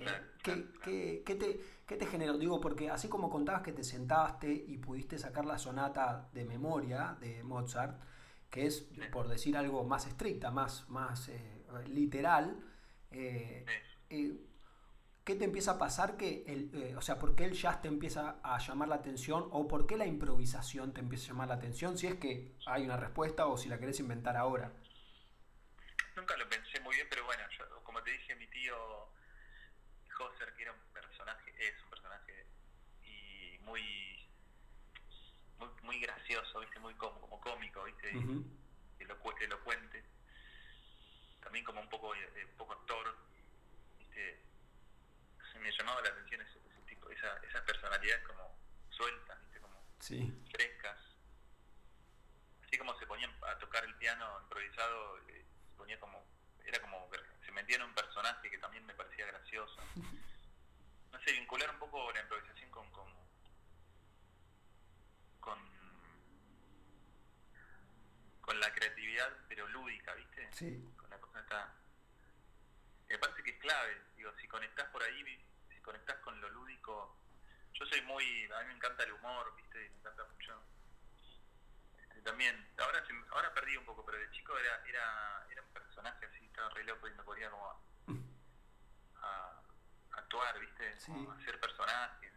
[0.00, 0.04] Eh,
[0.42, 2.36] ¿qué, qué- qué te, qué te generó?
[2.38, 7.16] Digo, porque así como contabas que te sentaste y pudiste sacar la sonata de memoria
[7.20, 8.00] de Mozart,
[8.50, 12.58] que es, por decir algo más estricta, más, más eh, literal,
[13.12, 13.64] eh.
[14.10, 14.38] Eh,
[15.24, 17.88] ¿qué te empieza a pasar que, el, eh, o sea, por qué el jazz te
[17.88, 21.54] empieza a llamar la atención o por qué la improvisación te empieza a llamar la
[21.56, 21.98] atención?
[21.98, 24.72] Si es que hay una respuesta o si la querés inventar ahora.
[26.16, 28.74] Nunca lo pensé muy bien, pero bueno, yo, como te dije, mi tío
[30.18, 32.46] Hosser, que era un personaje, es un personaje
[33.02, 33.82] y muy
[35.58, 36.78] muy, muy gracioso, ¿viste?
[36.80, 38.08] Muy como, como cómico, ¿viste?
[38.16, 38.44] Ujú.
[39.00, 40.04] Elocu- elocuente.
[41.40, 43.22] También como un poco, eh, un poco actor, ¿viste?
[43.22, 43.23] Se
[45.64, 48.54] me llamaba la atención ese, ese tipo, esa, esas personalidades como
[48.90, 49.60] sueltas, ¿viste?
[49.60, 50.44] Como Sí.
[50.52, 50.98] frescas.
[52.66, 56.22] Así como se ponían a tocar el piano improvisado, eh, se ponía como,
[56.66, 57.08] era como,
[57.44, 59.76] se metía en un personaje que también me parecía gracioso.
[61.12, 63.08] No sé, vincular un poco la improvisación con, con,
[65.38, 65.58] con,
[68.40, 70.48] con la creatividad, pero lúdica, ¿viste?
[70.52, 70.92] Sí.
[70.96, 71.72] Con la cosa está...
[73.08, 75.46] Me parece que es clave, digo, si conectás por ahí,
[75.84, 77.16] conectás con lo lúdico,
[77.74, 79.78] yo soy muy, a mí me encanta el humor, ¿viste?
[79.90, 80.62] Me encanta mucho.
[82.02, 86.26] Este, también, ahora ahora perdí un poco, pero de chico era, era, era un personaje
[86.26, 87.76] así, estaba re loco y me ponía como a,
[89.22, 89.62] a
[90.18, 90.98] actuar, ¿viste?
[91.00, 91.12] Sí.
[91.12, 92.32] Como a hacer personajes.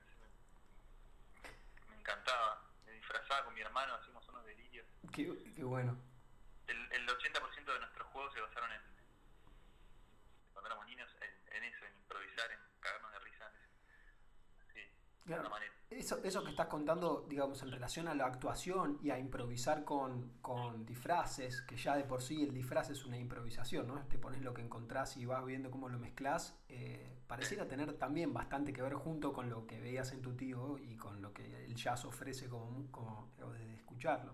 [1.89, 2.63] Me encantaba.
[2.85, 4.85] Me disfrazaba con mi hermano, hacíamos unos delirios.
[5.13, 5.97] Qué, qué bueno.
[6.67, 8.81] El, el 80% de nuestros juegos se basaron en,
[10.53, 13.51] cuando éramos niños, en, en eso, en improvisar, en cagarnos de risa.
[14.73, 14.89] Sí, de
[15.25, 15.41] Claro.
[15.43, 15.73] alguna manera.
[16.07, 20.31] Eso, eso que estás contando, digamos, en relación a la actuación y a improvisar con,
[20.41, 24.01] con disfraces, que ya de por sí el disfraz es una improvisación, ¿no?
[24.07, 28.33] Te pones lo que encontrás y vas viendo cómo lo mezclas, eh, pareciera tener también
[28.33, 31.65] bastante que ver junto con lo que veías en tu tío y con lo que
[31.65, 34.31] el jazz ofrece como, como de escucharlo.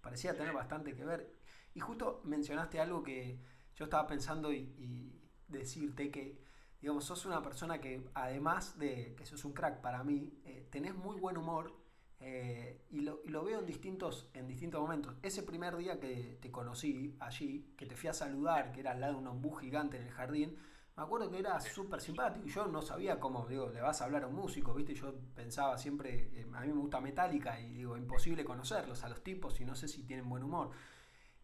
[0.00, 1.36] Parecía tener bastante que ver.
[1.72, 3.38] Y justo mencionaste algo que
[3.76, 6.41] yo estaba pensando y decirte que
[6.82, 10.94] digamos, sos una persona que además de que sos un crack para mí, eh, tenés
[10.94, 11.72] muy buen humor
[12.18, 15.14] eh, y, lo, y lo veo en distintos, en distintos momentos.
[15.22, 19.00] Ese primer día que te conocí allí, que te fui a saludar, que era al
[19.00, 20.58] lado de un ombú gigante en el jardín,
[20.96, 24.04] me acuerdo que era súper simpático y yo no sabía cómo, digo, le vas a
[24.04, 24.94] hablar a un músico, ¿viste?
[24.94, 29.22] Yo pensaba siempre, eh, a mí me gusta Metallica y digo, imposible conocerlos a los
[29.22, 30.70] tipos y no sé si tienen buen humor.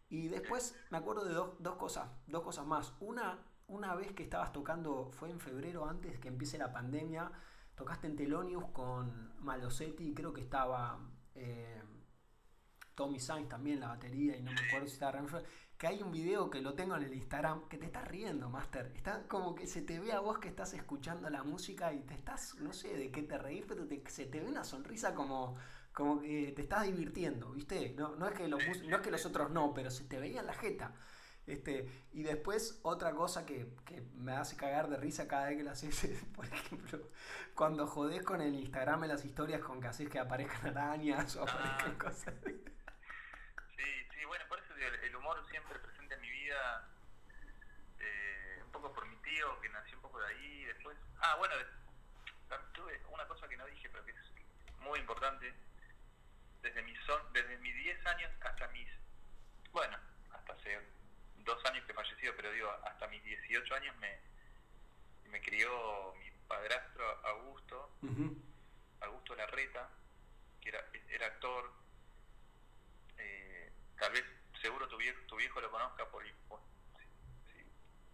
[0.09, 2.93] Y después me acuerdo de dos, dos cosas, dos cosas más.
[2.99, 7.31] Una, una vez que estabas tocando, fue en febrero antes que empiece la pandemia,
[7.75, 10.99] tocaste en Telonius con Malosetti, creo que estaba
[11.35, 11.81] eh,
[12.95, 15.43] Tommy Sainz también la batería y no me acuerdo si estaba Ramón,
[15.77, 18.91] que hay un video que lo tengo en el Instagram que te estás riendo, Master.
[18.95, 22.15] Está como que se te ve a vos que estás escuchando la música y te
[22.15, 25.55] estás, no sé de qué te reís, pero se te ve una sonrisa como,
[25.93, 27.93] como que te estás divirtiendo, ¿viste?
[27.97, 30.43] No, no, es que los, no es que los otros no, pero se te veía
[30.43, 30.93] la jeta.
[31.49, 35.63] Este, y después otra cosa que, que me hace cagar de risa cada vez que
[35.63, 36.99] lo haces es, por ejemplo,
[37.55, 41.43] cuando jodés con el Instagram en las historias con que haces que aparezcan arañas o
[41.43, 41.97] aparezcan Ah.
[41.99, 42.33] cosas.
[43.77, 46.87] Sí, sí, bueno, por eso el, el humor siempre presente en mi vida,
[47.99, 50.97] eh, un poco por mi tío, que nació un poco de ahí, después...
[51.21, 51.55] Ah, bueno,
[52.73, 54.17] tuve una cosa que no dije, pero que es
[54.79, 55.53] muy importante,
[56.61, 58.89] desde mis, son, desde mis 10 años hasta mis...
[61.49, 64.19] Dos años que falleció, pero digo, hasta mis 18 años me,
[65.31, 67.89] me crió mi padrastro Augusto.
[69.01, 69.89] Augusto Larreta,
[70.61, 71.71] que era, era actor.
[73.17, 74.23] eh, tal vez,
[74.61, 76.59] seguro tu viejo, tu viejo lo conozca por, por,
[77.47, 77.65] sí,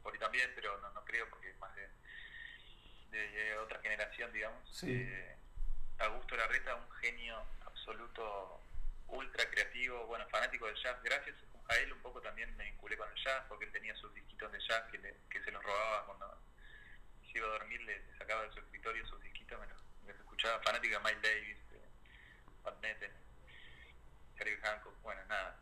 [0.01, 1.89] por ahí también, pero no, no creo porque es más de,
[3.11, 4.69] de otra generación, digamos.
[4.71, 4.93] Sí.
[4.93, 5.35] Eh,
[5.99, 8.61] Augusto Larreta, un genio absoluto,
[9.07, 11.01] ultra creativo, bueno, fanático del jazz.
[11.03, 11.35] Gracias
[11.67, 14.51] a él un poco también me vinculé con el jazz, porque él tenía sus disquitos
[14.51, 16.41] de jazz que, le- que se los robaba cuando
[17.33, 21.03] iba a dormir, le, sacaba de su escritorio sus disquitos, me los, escuchaba, fanático de
[21.03, 21.79] Miles Davis, de
[22.63, 23.13] Pat Metheny,
[24.37, 25.59] Herbie Hancock, bueno, nada,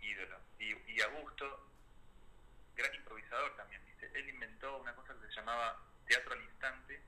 [0.00, 0.38] ídolo.
[0.60, 1.68] Y, y Augusto,
[2.76, 4.10] gran improvisador también, ¿viste?
[4.14, 7.02] él inventó una cosa que se llamaba teatro al instante,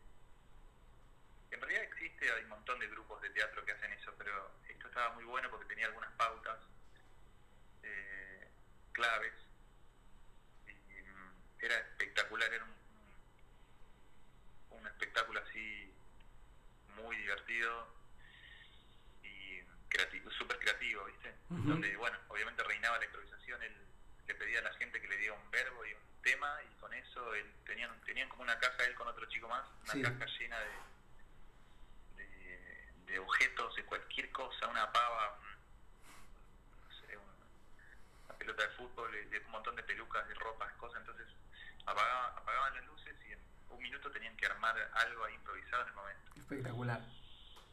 [1.51, 4.89] en realidad existe, hay un montón de grupos de teatro que hacen eso, pero esto
[4.89, 6.59] estaba muy bueno porque tenía algunas pautas
[8.97, 9.33] claves
[10.67, 12.75] y mm, era espectacular, era un,
[14.79, 15.93] un espectáculo así
[16.97, 17.95] muy divertido
[19.23, 21.35] y creativo, súper creativo, ¿viste?
[21.51, 23.77] Donde, bueno, obviamente reinaba la improvisación, él
[24.27, 26.93] le pedía a la gente que le diera un verbo y un tema y con
[26.95, 30.03] eso él, tenían, tenían como una caja él con otro chico más, una Sí.
[30.03, 30.73] caja llena de,
[32.17, 37.45] de, de objetos, de cualquier cosa, una pava, un- no sé, un-
[38.25, 41.27] una pelota de fútbol, de, de un montón de pelucas, de ropas, cosas, entonces
[41.85, 45.89] apagaban, apagaban las luces y en un minuto tenían que armar algo ahí improvisado en
[45.89, 46.33] el momento.
[46.37, 47.01] Espectacular.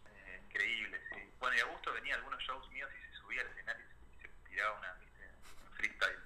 [0.07, 1.31] Eh, increíble, sí.
[1.39, 4.27] Bueno, y Augusto venía a algunos shows míos y se subía al escenario y se,
[4.27, 5.29] y tiraba una, ¿viste?
[5.63, 6.19] un freestyle.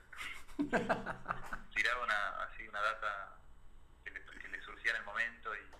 [1.76, 3.38] tiraba una, así, una data
[4.04, 5.78] que le, que le surgía en el momento y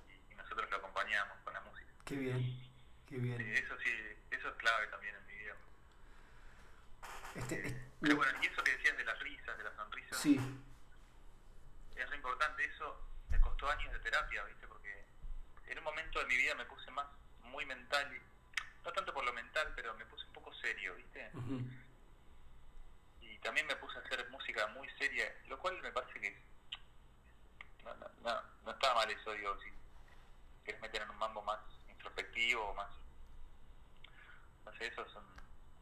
[2.08, 2.58] Qué bien,
[3.06, 3.42] qué bien.
[3.42, 3.92] eso sí,
[4.32, 5.56] eso es clave también en mi vida.
[7.36, 10.18] Este, eh, pero bueno, y eso que decías de las risas, de las sonrisas.
[10.18, 10.40] Sí.
[11.98, 14.66] Es re importante, eso me costó años de terapia, ¿viste?
[14.70, 15.06] Porque
[15.66, 17.08] en un momento de mi vida me puse más
[17.44, 21.32] muy mental, y, no tanto por lo mental, pero me puse un poco serio, ¿viste?
[23.22, 26.42] Y también me puse a hacer música muy seria, lo cual me parece que
[27.84, 29.70] no, no, no, no estaba mal eso, digo, si
[30.64, 32.90] quieres meter en un mambo más introspectivo, más,
[34.66, 35.24] no sé, eso son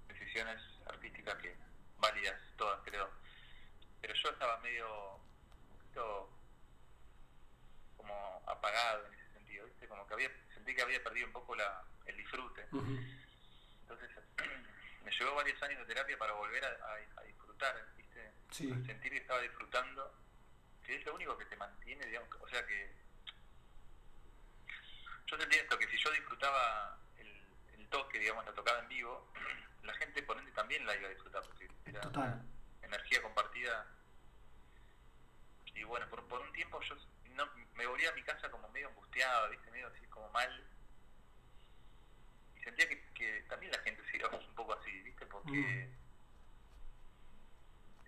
[0.07, 1.55] decisiones artísticas que
[1.97, 3.09] válidas todas, creo.
[4.01, 6.29] Pero yo estaba medio, un poquito
[7.97, 9.87] como apagado en ese sentido, ¿viste?
[9.87, 10.31] Como que había,
[10.65, 12.67] sentí que había perdido un poco la, el disfrute.
[12.71, 14.09] Entonces,
[15.05, 18.31] me llevó varios años de terapia para volver a, disfrutar, ¿viste?
[18.49, 20.11] sentir que estaba disfrutando,
[20.83, 22.91] que es lo único que te mantiene, digamos, o sea que
[25.27, 27.43] yo sentí esto, que si yo disfrutaba el,
[27.77, 29.31] el toque, digamos, la tocada en vivo,
[29.83, 32.41] la gente por ende también la iba a disfrutar, porque era
[32.81, 33.85] energía compartida.
[35.75, 36.95] Y bueno, por, por un tiempo yo
[37.75, 39.71] me volví a mi casa como medio angustiado, ¿viste?
[39.71, 40.63] medio así como mal.
[42.55, 45.25] Y sentía que, que también la gente se iba un poco así, ¿viste?
[45.25, 45.95] Porque mm.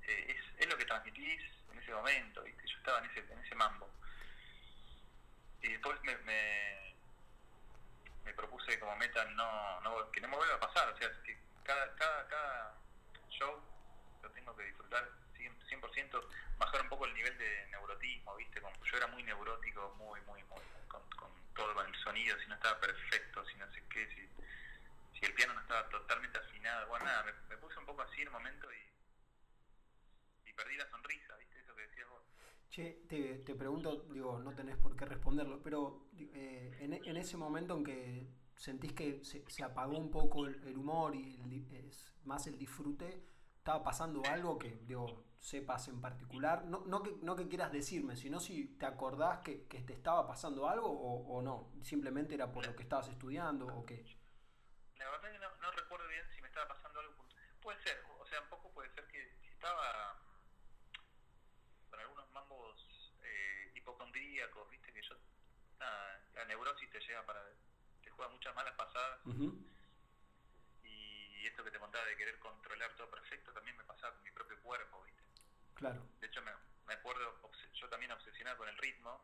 [0.08, 2.68] eh, es, es lo que transmitís en ese momento, ¿viste?
[2.68, 3.90] Yo estaba en ese, en ese mambo.
[5.62, 6.96] Y después me, me,
[8.24, 11.38] me propuse como meta no, no, que no me vuelva a pasar, o sea, que
[11.64, 12.76] cada, cada, cada
[13.30, 13.62] show
[14.22, 15.10] lo tengo que disfrutar
[15.70, 16.22] 100%,
[16.58, 18.62] bajar un poco el nivel de neurotismo, ¿viste?
[18.62, 22.56] Como yo era muy neurótico, muy, muy, muy, con, con todo, el sonido, si no
[22.56, 27.06] estaba perfecto, si no sé qué, si, si el piano no estaba totalmente afinado, bueno,
[27.06, 28.88] nada, me, puse un poco así en un momento y,
[30.54, 31.60] perdí la sonrisa, ¿viste?
[31.60, 32.24] Eso que decías vos.
[32.72, 37.38] Che, te, te pregunto, digo, no tenés por qué responderlo, pero eh, en, en ese
[37.38, 41.88] momento en que sentís que se, se apagó un poco el, el humor y el,
[41.88, 43.24] es más el disfrute,
[43.58, 48.16] estaba pasando algo que, digo, sepas en particular, no, no, que, no que quieras decirme,
[48.16, 52.52] sino si te acordás que, que te estaba pasando algo o, o, no, simplemente era
[52.52, 54.04] por lo que estabas estudiando o qué.
[54.98, 57.14] La verdad que no, no recuerdo bien si me estaba pasando algo.
[57.62, 60.20] Puede ser, o sea, un poco puede ser que si estaba
[61.90, 65.16] con algunos mambos eh, hipocondríacos, viste que yo,
[65.80, 67.42] nada, la neurosis te llega para,
[68.02, 69.20] te juega muchas malas pasadas
[70.84, 74.32] y esto que te contaba de querer controlar todo perfecto también me pasaba con mi.
[75.78, 76.04] Claro.
[76.20, 76.52] De hecho, me,
[76.88, 77.40] me acuerdo,
[77.74, 79.22] yo también obsesionado con el ritmo,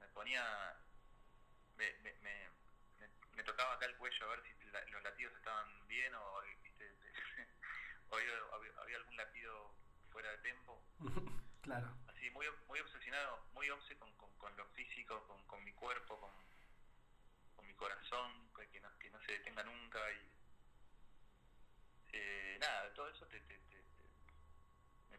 [0.00, 0.42] me ponía,
[1.76, 2.48] me, me, me,
[3.36, 6.96] me tocaba acá el cuello a ver si los latidos estaban bien o, ¿viste?
[8.08, 8.16] o
[8.54, 9.74] había, había, algún latido
[10.10, 10.82] fuera de tempo.
[11.62, 11.94] claro.
[12.08, 16.18] Así, muy, muy obsesionado, muy obse con, con, con lo físico, con, con mi cuerpo,
[16.18, 16.32] con,
[17.56, 20.38] con mi corazón, que no, que no se detenga nunca y
[22.12, 23.77] eh, nada, todo eso te, te, te,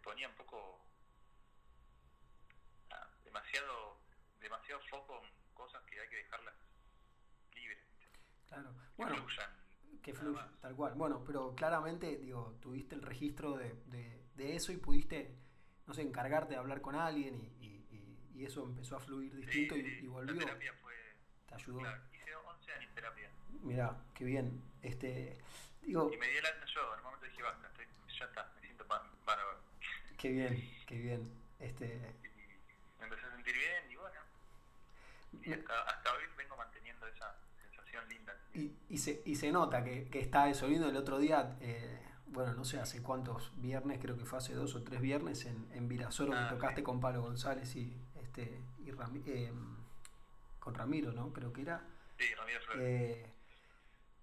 [0.04, 0.80] ponía un poco
[2.90, 4.00] nada, demasiado
[4.40, 6.56] demasiado foco en cosas que hay que dejarlas
[7.54, 7.80] libres.
[8.48, 9.52] Claro, que fluyan.
[10.02, 10.94] Que fluyan, tal cual.
[10.96, 15.36] Bueno, pero claramente, digo, tuviste el registro de, de, de, eso y pudiste,
[15.88, 19.76] no sé, encargarte de hablar con alguien y, y, y eso empezó a fluir distinto
[19.76, 20.34] sí, y, volvió.
[20.34, 20.94] La terapia fue,
[21.48, 21.80] te ayudó.
[21.80, 23.32] Claro, hice 11 años de terapia.
[23.62, 24.64] Mira, qué bien.
[24.82, 25.38] Este,
[25.82, 27.86] Digo, y me di el alta yo, en el momento dije, basta, estoy,
[28.18, 28.54] ya está.
[30.19, 31.32] Qué bien, qué bien.
[31.60, 31.88] Este...
[32.99, 34.19] Me empecé a sentir bien y bueno,
[35.41, 38.36] y hasta, hasta hoy vengo manteniendo esa sensación linda.
[38.53, 42.01] Y, y, se, y se nota que, que está eso lindo el otro día, eh,
[42.27, 45.69] bueno, no sé hace cuántos viernes, creo que fue hace dos o tres viernes en,
[45.73, 46.84] en Virasoro ah, que tocaste sí.
[46.84, 48.89] con Pablo González y, este, y
[49.25, 49.53] eh,
[50.60, 51.32] con Ramiro, ¿no?
[51.32, 51.82] Creo que era.
[52.17, 52.84] Sí, Ramiro Flores.
[52.84, 53.25] Eh,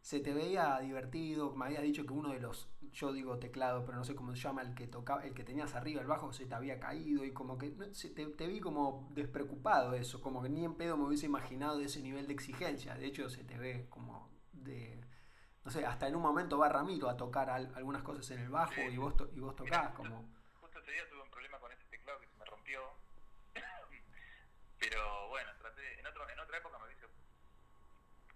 [0.07, 3.99] se te veía divertido, me habías dicho que uno de los, yo digo teclado, pero
[3.99, 6.47] no sé cómo se llama, el que tocaba, el que tenías arriba, el bajo, se
[6.47, 10.65] te había caído y como que te, te, vi como despreocupado eso, como que ni
[10.65, 14.31] en pedo me hubiese imaginado ese nivel de exigencia, de hecho se te ve como
[14.53, 15.05] de,
[15.65, 18.49] no sé, hasta en un momento va Ramiro a tocar al, algunas cosas en el
[18.49, 18.83] bajo sí.
[18.83, 20.25] y, vos to, y vos tocás como...
[20.61, 22.81] Justo ese día tuve un problema con ese teclado que se me rompió,
[24.79, 27.07] pero bueno, traté, en, otro, en otra época me hubiese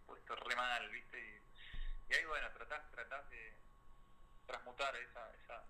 [0.04, 1.29] puesto re mal, viste,
[2.10, 3.54] y ahí, bueno, tratás, tratás de
[4.46, 5.64] transmutar esa, esa,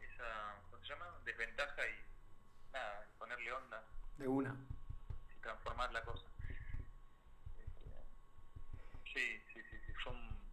[0.00, 1.06] esa, ¿cómo se llama?
[1.24, 2.04] Desventaja y,
[2.72, 3.82] nada, ponerle onda.
[4.18, 4.54] De una.
[5.30, 6.26] Y transformar la cosa.
[9.14, 10.52] Sí, sí, sí, sí, fue un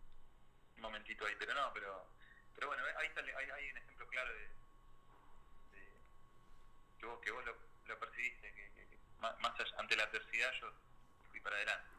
[0.77, 2.07] momentito ahí, pero no, pero,
[2.55, 4.47] pero bueno, ahí está, hay, hay un ejemplo claro de,
[5.71, 6.01] de
[6.97, 10.03] que vos, que vos lo, lo percibiste, que, que, que más, más allá, ante la
[10.03, 10.71] adversidad yo
[11.29, 11.98] fui para adelante.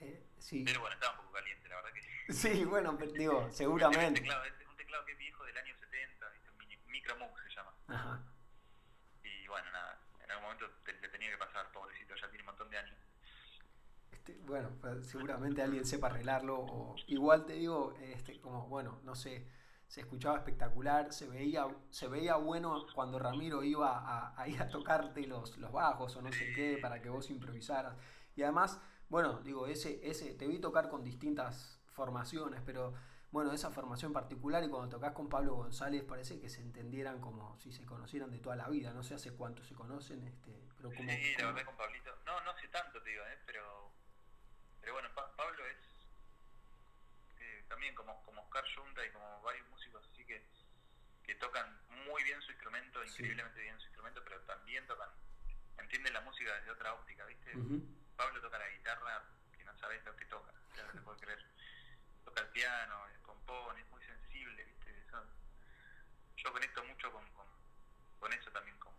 [0.00, 0.62] Eh, sí.
[0.64, 4.20] Pero bueno, estaba un poco caliente, la verdad que Sí, bueno, pero digo, Un seguramente.
[4.20, 6.50] teclado, es un teclado que es viejo del año 70, ¿viste?
[6.50, 7.72] un mini, micro Moog se llama.
[7.88, 8.22] Ajá.
[9.22, 12.70] Y bueno, nada, en algún momento te- tenía que pasar, pobrecito, ya tiene un montón
[12.70, 12.96] de años.
[14.12, 16.58] Este, bueno, pues, seguramente alguien sepa arreglarlo.
[16.58, 19.46] O igual te digo, este, como, bueno, no sé,
[19.88, 24.68] se escuchaba espectacular, se veía, se veía bueno cuando Ramiro iba a, a ir a
[24.68, 27.96] tocarte los, los bajos o no sé qué para que vos improvisaras.
[28.34, 32.94] Y además, bueno, digo, ese, ese, te vi tocar con distintas formaciones, pero
[33.30, 37.58] bueno, esa formación particular y cuando tocas con Pablo González parece que se entendieran como
[37.58, 40.90] si se conocieran de toda la vida, no sé hace cuánto se conocen, este, pero
[40.94, 41.10] como...
[41.10, 42.10] sí, la verdad con Pablito.
[42.24, 43.38] No, no sé tanto, te digo, ¿eh?
[43.46, 43.92] pero,
[44.80, 45.76] pero bueno, Pa- Pablo es
[47.40, 50.42] eh, también como, como Oscar Junta y como varios músicos así que,
[51.24, 51.66] que tocan
[52.06, 53.10] muy bien su instrumento, Sí.
[53.22, 55.10] increíblemente bien su instrumento, pero también tocan,
[55.78, 57.56] entienden la música desde otra óptica, ¿viste?
[57.56, 57.82] Ujú.
[58.16, 59.22] Pablo toca la guitarra
[59.56, 61.44] que no sabes lo que toca, o sea, no se puede creer.
[62.24, 65.00] Toca el piano, compone, es muy sensible, ¿viste?
[65.06, 65.26] Eso-
[66.36, 67.46] yo conecto mucho con, con,
[68.20, 68.92] con eso también, con,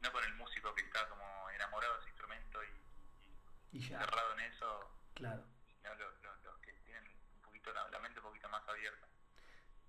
[0.00, 4.32] no con el músico que está como enamorado de su instrumento y, Y y cerrado
[4.34, 5.44] en eso, claro.
[5.76, 7.04] sino los, los, los que tienen
[7.36, 9.06] un poquito la, la mente un poquito más abierta.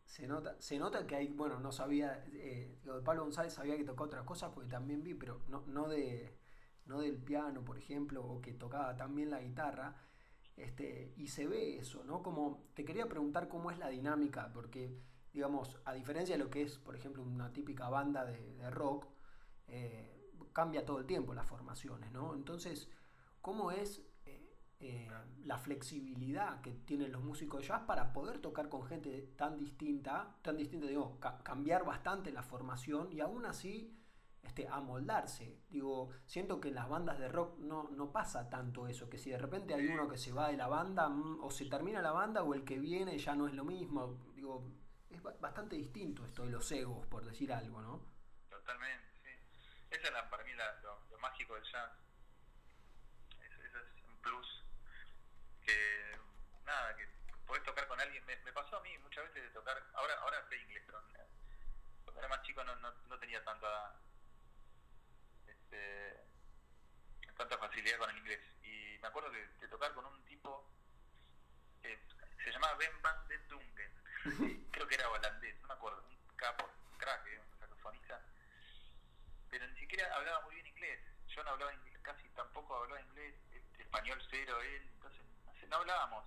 [0.05, 4.05] Se nota, se nota que hay, bueno, no sabía, eh, Pablo González sabía que tocaba
[4.07, 6.37] otras cosas porque también vi, pero no, no de
[6.85, 9.95] no del piano, por ejemplo, o que tocaba también la guitarra,
[10.57, 12.21] este, y se ve eso, ¿no?
[12.21, 14.95] Como te quería preguntar cómo es la dinámica, porque,
[15.33, 19.07] digamos, a diferencia de lo que es, por ejemplo, una típica banda de, rock,
[19.67, 22.35] eh, cambia todo el tiempo las formaciones, ¿no?
[22.35, 22.89] Entonces,
[23.41, 25.09] ¿cómo es eh, eh,
[25.45, 30.37] la flexibilidad que tienen los músicos de jazz para poder tocar con gente tan distinta,
[30.43, 33.91] tan distinta, digo, ca- cambiar bastante la formación y aún así
[34.43, 35.57] este, amoldarse?
[35.69, 39.31] Digo, siento que en las bandas de rock no, no pasa tanto eso, que si
[39.31, 42.11] de repente hay uno que se va de la banda, mm, o se termina la
[42.11, 44.19] banda, o el que viene ya no es lo mismo.
[44.35, 44.71] Digo,
[45.09, 48.01] es ba- bastante distinto esto de los egos, por decir algo, ¿no?
[48.49, 49.29] Totalmente, sí.
[49.89, 51.91] Esa es la, para mí la, lo, mágico del jazz.
[53.41, 54.63] Ese es un plus
[55.65, 56.17] que,
[56.65, 57.07] nada, que
[57.47, 58.23] podés tocar con alguien.
[58.25, 61.25] Me, me pasó a mí muchas veces de tocar, ahora ahora sé inglés, pero eh,
[62.03, 63.95] cuando era más chico no, no, no tenía tanta
[65.73, 68.41] este, tanta facilidad con el inglés.
[68.63, 70.69] Y me acuerdo que de tocar con un tipo
[71.81, 71.99] que
[72.43, 73.91] se llamaba Ben Van den Dungen,
[74.71, 78.21] creo que era holandés, no me acuerdo, un capo, un crack, eh, un saxofonista,
[79.49, 80.99] pero ni siquiera hablaba muy bien inglés.
[81.27, 85.21] Yo no hablaba inglés, casi tampoco hablaba inglés, este, español cero él, entonces
[85.67, 86.25] no, hablábamos,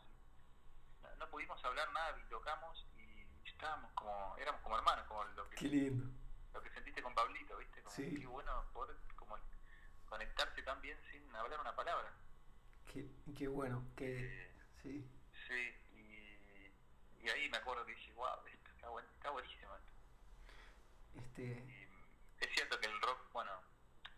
[1.02, 5.48] no, no pudimos hablar nada, y tocamos y estábamos como, éramos como hermanos, como lo
[5.50, 6.10] que, lindo.
[6.52, 7.82] lo que sentiste con Pablito, ¿viste?
[7.82, 8.18] Como, Sí.
[8.18, 8.96] Qué bueno poder
[10.06, 12.12] conectarse tan bien sin hablar una palabra.
[12.92, 15.04] Qué, qué bueno, que Eh, sí.
[15.48, 19.74] Sí, y, y ahí me acuerdo que dije, wow, esto está, buen, está buenísimo.
[19.76, 19.92] esto".
[21.14, 21.42] Este,
[22.40, 23.50] Y es cierto que el rock, bueno,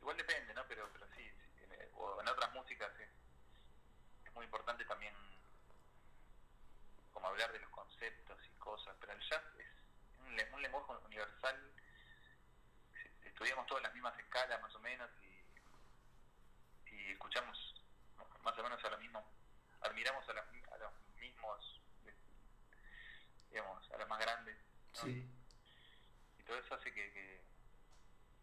[0.00, 0.66] igual depende, ¿no?
[0.68, 3.08] Pero, pero sí, sí, en, o en otras músicas es,
[4.24, 5.14] es muy importante también
[7.12, 9.66] como hablar de los conceptos y cosas, pero el jazz es
[10.20, 11.56] un, le- un lenguaje universal,
[13.24, 15.27] estudiamos todas las mismas escalas más o menos y,
[17.08, 17.74] y escuchamos
[18.42, 19.24] más o menos a lo mismo,
[19.80, 22.14] admiramos a, mi- a los mismos, eh,
[23.50, 24.56] digamos, a los más grandes.
[24.94, 25.00] ¿no?
[25.02, 25.26] sí.
[26.38, 27.44] y todo eso hace que, que,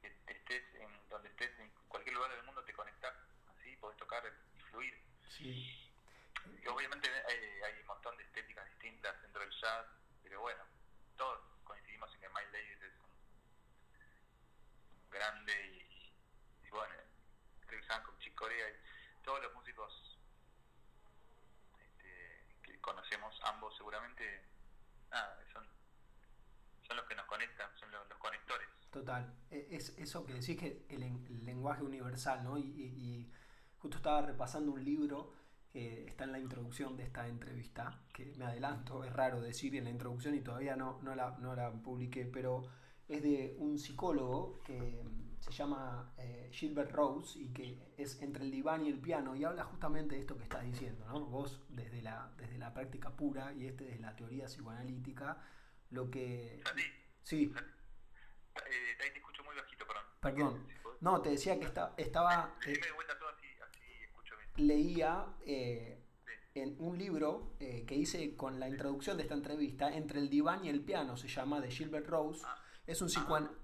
[0.02, 3.14] que te estés en donde estés, en cualquier lugar del mundo te conectas,
[3.56, 4.24] así podés tocar
[4.56, 5.00] y fluir.
[5.30, 5.92] Sí.
[6.64, 9.86] Y obviamente hay, hay un montón de estéticas distintas dentro del jazz,
[10.24, 10.64] pero bueno,
[11.18, 13.06] todos coincidimos en que Miles Davis es un,
[15.10, 15.88] grande
[16.64, 16.94] y bueno,
[17.68, 18.35] Chris Hancock, Chick
[19.24, 20.18] Todos los músicos
[21.80, 24.24] este, que conocemos ambos seguramente,
[25.52, 25.66] son,
[26.88, 28.68] son los que nos conectan, son los, conectores.
[28.92, 29.34] Total.
[29.52, 32.58] E- Es eso que decís que el, el lenguaje universal, ¿no?
[32.58, 33.32] Y, y-
[33.80, 35.34] justo estaba repasando un libro
[35.72, 39.84] que está en la introducción de esta entrevista, que me adelanto, es raro decir en
[39.84, 42.64] la introducción y todavía no, no, la, no la publiqué, pero
[43.08, 45.04] es de un psicólogo que
[45.46, 49.44] se llama eh, Gilbert Rose y que es entre el diván y el piano y
[49.44, 51.20] habla justamente de esto que estás diciendo, ¿no?
[51.26, 55.38] Vos desde la, desde la práctica pura y este desde la teoría psicoanalítica,
[55.92, 56.64] lo que...
[57.22, 57.54] Sí,
[58.56, 60.04] eh, ahí te escucho muy bajito, perdón.
[60.22, 60.68] Perdón.
[61.02, 62.56] No, te decía que esta- estaba.
[62.66, 64.68] eh, Decime de vuelta todo así, así escucho bien.
[64.68, 66.02] leía eh,
[66.56, 70.64] en un libro eh, que hice con la introducción de esta entrevista, Entre el diván
[70.66, 72.58] y el piano, se llama, de Gilbert Rose, Ah.
[72.88, 73.10] Es un,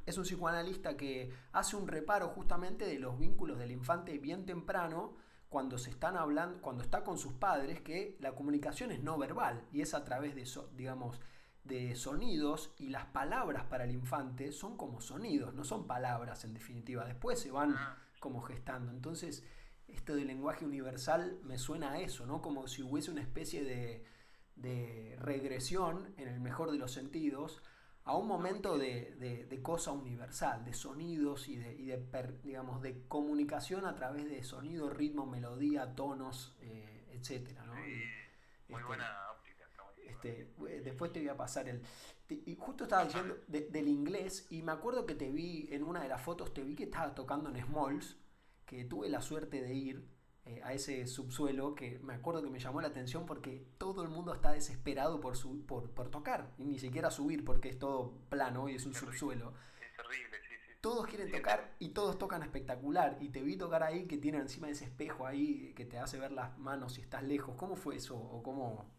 [0.06, 5.16] es un psicoanalista que hace un reparo justamente de los vínculos del infante bien temprano
[5.52, 9.68] cuando se están hablando, cuando está con sus padres, que la comunicación es no verbal
[9.72, 10.48] y es a través de,
[10.78, 11.20] digamos,
[11.64, 16.54] de sonidos y las palabras para el infante son como sonidos, no son palabras en
[16.54, 17.06] definitiva.
[17.06, 17.98] Después se van ah.
[18.20, 18.92] como gestando.
[18.92, 19.44] Entonces,
[19.88, 22.42] esto del lenguaje universal me suena a eso, ¿no?
[22.42, 24.06] Como si hubiese una especie de,
[24.56, 27.62] de regresión, en el mejor de los sentidos,
[28.04, 33.96] a un momento de, cosa universal, de sonidos y de, de digamos, de comunicación a
[33.96, 37.76] través de sonido, ritmo, melodía, tonos, eh, etcétera, ¿no?
[37.76, 39.66] muy este, buena óptica.
[40.04, 41.82] Este, eh, después te voy a pasar el...
[42.30, 46.10] y justo estaba diciendo del inglés y me acuerdo que te vi en una de
[46.10, 48.18] las fotos, te vi que estabas tocando en Smalls,
[48.66, 52.60] que tuve la suerte de ir eh, a ese subsuelo que me acuerdo que me
[52.60, 56.66] llamó la atención porque todo el mundo está desesperado por, su, por, por tocar, y
[56.66, 59.54] ni siquiera subir porque es todo plano y es un subsuelo.
[59.80, 60.74] Es terrible, sí, sí.
[60.82, 63.18] Todos quieren tocar y todos tocan espectacular.
[63.22, 66.32] Y te vi tocar ahí que tiene encima ese espejo ahí que te hace ver
[66.32, 67.56] las manos si estás lejos.
[67.56, 68.18] ¿Cómo fue eso?
[68.18, 68.92] ¿O cómo...?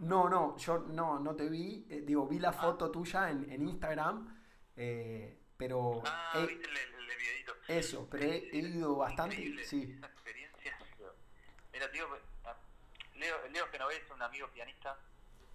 [0.00, 0.28] ¿no.
[0.28, 1.86] No, yo no, no te vi.
[1.88, 2.52] Eh, digo, vi la ah.
[2.52, 4.36] foto tuya en, en Instagram.
[4.76, 6.99] Eh, pero ah, viste el.
[7.70, 9.36] Eso, pero he, ido bastante.
[9.64, 9.94] Sí.
[9.96, 10.76] Esa experiencia.
[11.72, 12.04] Mira, tío,
[12.44, 12.56] ah,
[13.14, 14.98] Leo, Leo Genovés, un amigo pianista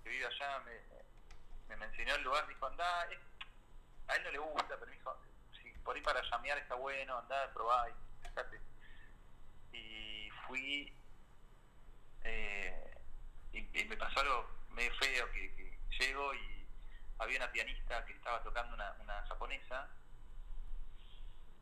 [0.01, 4.77] que vive allá, me, me, enseñó el lugar, dijo, anda, a él no le gusta,
[4.79, 5.17] pero me dijo,
[5.61, 8.61] si por ahí para llamear está bueno, anda, probá y fíjate.
[9.73, 10.93] Y fui,
[12.23, 12.97] eh,
[13.51, 16.65] y, me pasó algo medio feo, que, que llego y
[17.19, 19.89] había una pianista que estaba tocando una, una japonesa,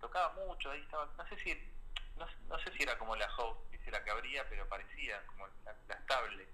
[0.03, 1.53] tocaba mucho, ahí estaba, no sé si,
[2.17, 5.47] no, no sé si era como la host, dice la que abría, pero parecía como
[5.63, 6.49] la, estable.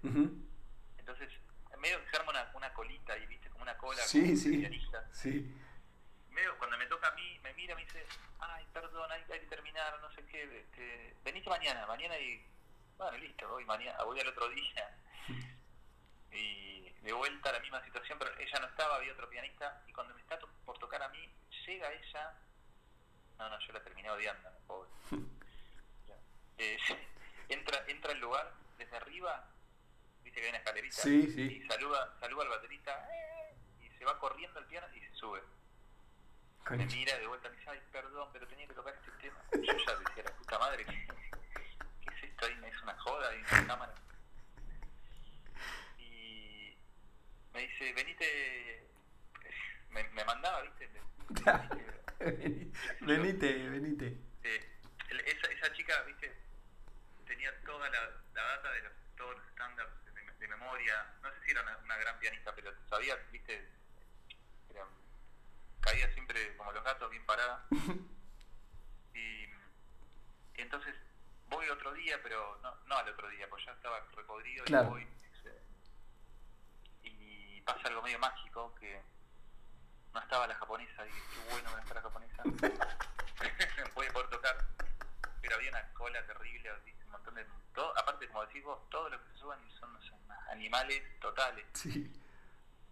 [0.96, 1.32] Entonces,
[1.78, 5.04] medio que se arma una, una colita y viste como una cola sí, sí, pianista.
[5.12, 5.52] Sí.
[6.30, 8.06] Medio, cuando me toca a mí, me mira, me dice,
[8.38, 12.46] ay, perdón, hay, hay que terminar, no sé qué, este, venite mañana, mañana y,
[12.96, 14.96] bueno, listo, voy mañana, voy al otro día.
[16.32, 19.92] y de vuelta a la misma situación, pero ella no estaba, había otro pianista, y
[19.92, 21.28] cuando me está por tocar a mí,
[21.66, 22.32] llega ella,
[23.40, 24.90] no, no, yo la terminé odiando, pobre.
[26.58, 26.76] eh,
[27.48, 29.48] entra, entra al lugar desde arriba,
[30.22, 34.60] viste que hay una escalerita, y saluda, saluda al baterista, eh, y se va corriendo
[34.60, 35.40] al piano y se sube.
[36.68, 39.42] Me mira de vuelta y me dice, ay, perdón, pero tenía que tocar este tema.
[39.54, 41.08] Yo ya decía, la puta madre, ¿qué,
[42.02, 42.46] qué es esto?
[42.46, 43.94] Ahí me es una joda, y una cámara.
[47.54, 48.86] me dice, venite,
[49.90, 50.90] me, me mandaba, ¿viste?
[53.00, 54.18] venite, venite.
[54.42, 54.82] Eh,
[55.26, 56.34] esa, esa chica, ¿viste?
[57.26, 58.00] Tenía toda la,
[58.34, 61.14] la data de los, todos los estándares de, de, memoria.
[61.22, 63.68] No sé si era una, una, gran pianista, pero sabía, ¿viste?
[64.70, 64.86] Era,
[65.80, 67.66] caía siempre como los gatos, bien parada.
[69.14, 69.48] y, y
[70.56, 70.94] entonces
[71.48, 74.88] voy otro día, pero no, no al otro día, pues ya estaba recodrido claro.
[74.88, 75.20] y voy
[77.64, 79.00] pasa algo medio mágico que
[80.12, 82.42] no estaba la japonesa y qué bueno que no está la japonesa
[83.94, 84.56] puede poder tocar
[85.40, 86.70] pero había una cola terrible
[87.04, 89.90] un montón de todo, aparte como decís vos todos los que se suben son,
[90.50, 91.64] animales totales.
[91.74, 92.10] Sí.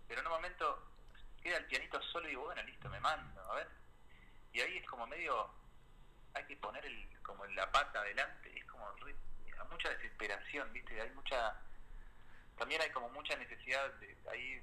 [0.06, 0.82] pero en un momento
[1.42, 3.68] queda el pianito solo y digo bueno listo me mando a ver
[4.52, 5.50] y ahí es como medio
[6.34, 8.86] hay que poner el como la pata adelante es como
[9.70, 11.54] mucha desesperación viste hay mucha
[12.56, 14.60] también hay como mucha necesidad de ahí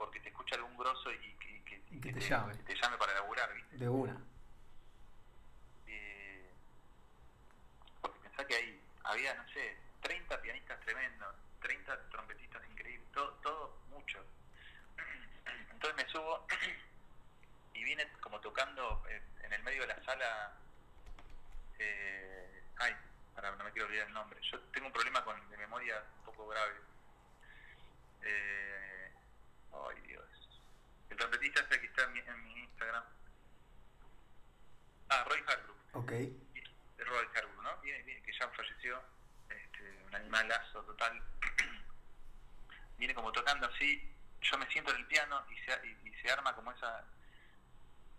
[0.00, 2.54] porque te escucha algún grosso y, que, te, llame.
[2.54, 3.76] te llame para laburar, ¿viste?
[3.76, 4.16] De una.
[5.86, 6.50] Eh,
[8.00, 13.76] porque pensá que ahí había, no sé, 30 pianistas tremendos, 30 trompetistas increíbles, todo, todo
[13.90, 14.24] mucho.
[15.70, 16.46] Entonces me subo
[17.74, 19.04] y viene como tocando
[19.44, 20.54] en el medio de la sala.
[21.78, 22.96] Eh, ay,
[23.34, 24.40] para, no me quiero olvidar el nombre.
[24.50, 26.72] Yo tengo un problema con de memoria un poco grave
[28.22, 28.79] eh,
[29.72, 30.24] ay Dios.
[31.08, 33.04] El trompetista este que está en mi, en mi Instagram.
[35.08, 35.80] Ah, Roy Hargrove.
[35.92, 36.12] Ok.
[36.98, 37.76] Roy Hargrove, ¿no?
[37.78, 39.02] Viene, viene, que ya falleció.
[39.48, 41.22] Este, un animalazo total.
[42.98, 44.14] viene como tocando así.
[44.42, 47.04] Yo me siento en el piano y se, y, y se arma como esa.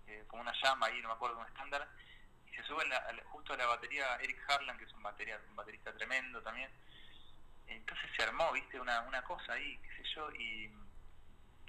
[0.08, 1.88] Eh, como una llama ahí, no me acuerdo, un estándar.
[2.52, 5.56] Y se sube la, justo a la batería Eric Harlan, que es un, batería, un
[5.56, 6.70] baterista tremendo también
[7.76, 10.72] entonces se armó, viste, una, una cosa ahí, qué sé yo, y,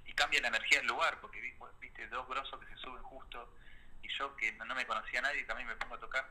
[0.07, 1.41] y cambia la energía del lugar, porque
[1.81, 3.49] viste dos grosos que se suben justo,
[4.03, 6.29] y yo que no, me conocía a nadie, también me pongo a tocar,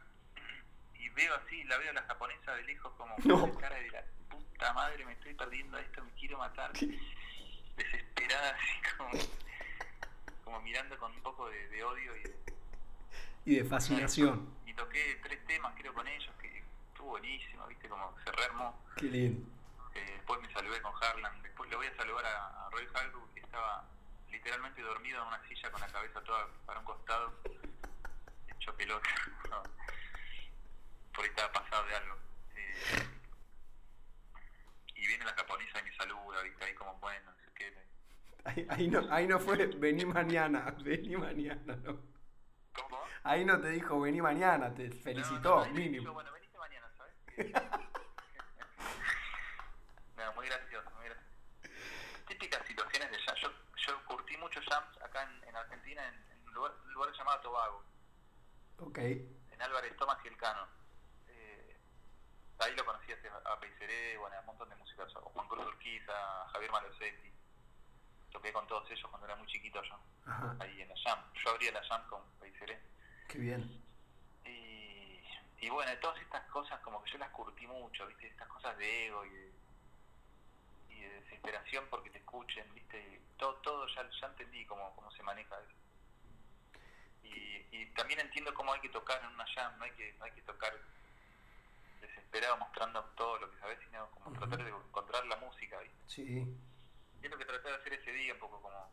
[0.95, 3.53] y veo así, la veo a la japonesa de lejos como no.
[3.55, 6.71] cara de la puta madre, me estoy perdiendo esto, me quiero matar.
[7.75, 9.11] desesperada, así como,
[10.43, 14.53] como mirando con un poco de, de odio y, Y de fascinación.
[14.65, 18.79] y toqué tres temas creo con ellos que estuvo buenísimo, viste, como se rearmó.
[18.97, 19.49] Qué lindo.
[19.95, 23.33] Eh, después me saludé con Harlan, después le voy a saludar a, a Roy Halbrook
[23.33, 23.85] que estaba
[24.29, 27.33] literalmente dormido en una silla con la cabeza toda para un costado,
[28.47, 29.09] hecho pelota.
[29.49, 29.63] No.
[31.13, 32.15] Por ahí estaba pasado de algo.
[32.55, 33.07] Eh,
[34.95, 37.75] y viene la japonesa y me saluda, viste, ahí como bueno, no sé qué.
[38.45, 41.99] Ahí, ahí no, ahí no fue, vení mañana, vení mañana, no.
[42.73, 43.03] ¿Cómo?
[43.23, 46.13] Ahí no te dijo, vení mañana, te felicitó, no, dijo, mínimo.
[46.13, 47.13] bueno, veniste mañana, ¿sabes?
[50.17, 51.29] no, muy gracioso, muy gracioso.
[52.27, 53.35] Típicas situaciones de jam.
[53.35, 55.55] Yo, yo curtí muchos jams acá en, en
[55.99, 57.83] Argentina en, un lugar, un lugar llamado Tobago,
[58.79, 60.67] Ok, en Álvarez Tomás y Elcano.
[61.27, 61.77] Eh,
[62.59, 65.65] ahí lo conocí hace- a Peiseré, bueno, a un montón de músicos, a Juan Cruz
[65.67, 67.31] Urquiza, a Javier Malosetti.
[68.31, 71.19] Toqué con todos ellos cuando era muy chiquito yo, ajá, ahí en la jam.
[71.33, 72.81] Yo abría la jam con Peiseré.
[73.27, 73.83] qué bien.
[74.45, 75.21] Y,
[75.59, 78.27] y bueno, todas estas cosas como que yo las curtí mucho, ¿viste?
[78.27, 79.53] Estas cosas de ego y de,
[80.89, 82.99] y de desesperación porque te escuchen, ¿viste?
[82.99, 85.75] Y todo, todo ya, ya entendí cómo, cómo se maneja eso.
[87.33, 90.25] Y, y también entiendo cómo hay que tocar en una jam, no hay que, no
[90.25, 90.73] hay que tocar
[92.01, 95.97] desesperado mostrando todo lo que sabes, sino como tratar de encontrar la música, ¿viste?
[96.07, 96.45] Sí,
[97.21, 98.91] Y es lo que traté de hacer ese día, un poco como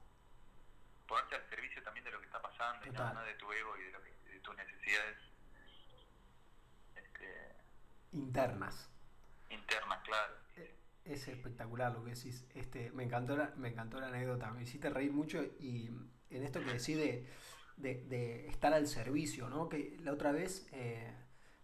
[1.07, 3.15] ponerte al servicio también de lo que está pasando y Total.
[3.15, 5.17] no, de tu ego y de, lo que, de tus necesidades
[6.95, 7.57] este,
[8.13, 8.91] internas.
[9.49, 10.35] internas, claro.
[11.05, 12.45] Es espectacular lo que decís.
[12.55, 15.87] Este, me encantó la, me encantó la anécdota, me hiciste reír mucho y
[16.31, 16.99] en esto que decís
[17.79, 19.69] de, de- estar al servicio, ¿no?
[19.69, 21.13] Que la otra vez eh,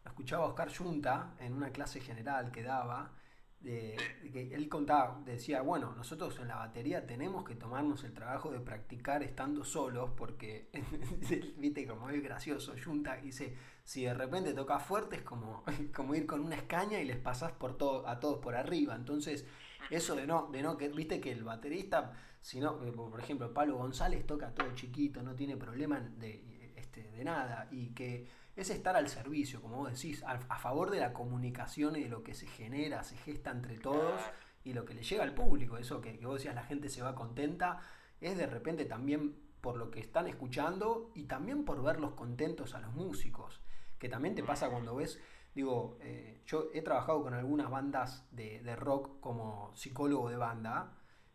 [0.04, 3.12] lo escuchaba a Oscar Junta en una clase general que daba,
[3.60, 3.96] de
[4.32, 8.60] que él contaba, decía, bueno, nosotros en la batería tenemos que tomarnos el trabajo de
[8.60, 10.68] practicar estando solos, porque,
[11.56, 16.26] viste, como es gracioso, Junta dice, si de repente tocas fuerte es como, como ir
[16.26, 18.94] con una escaña y les pasás por todo, a todos por arriba.
[18.94, 19.46] Entonces,
[19.90, 23.52] eso de no, de no, que viste que el baterista, si no, eh, por ejemplo,
[23.52, 28.70] Pablo González toca todo chiquito, no tiene problema de, este, de nada, y que es
[28.70, 32.22] estar al servicio, como vos decís, a, a favor de la comunicación y de lo
[32.22, 34.20] que se genera, se gesta entre todos
[34.64, 37.02] y lo que le llega al público, eso que, que vos decías, la gente se
[37.02, 37.80] va contenta,
[38.20, 42.80] es de repente también por lo que están escuchando y también por verlos contentos a
[42.80, 43.60] los músicos,
[43.98, 45.18] que también te pasa cuando ves,
[45.54, 50.92] digo, eh, yo he trabajado con algunas bandas de, de rock como psicólogo de banda,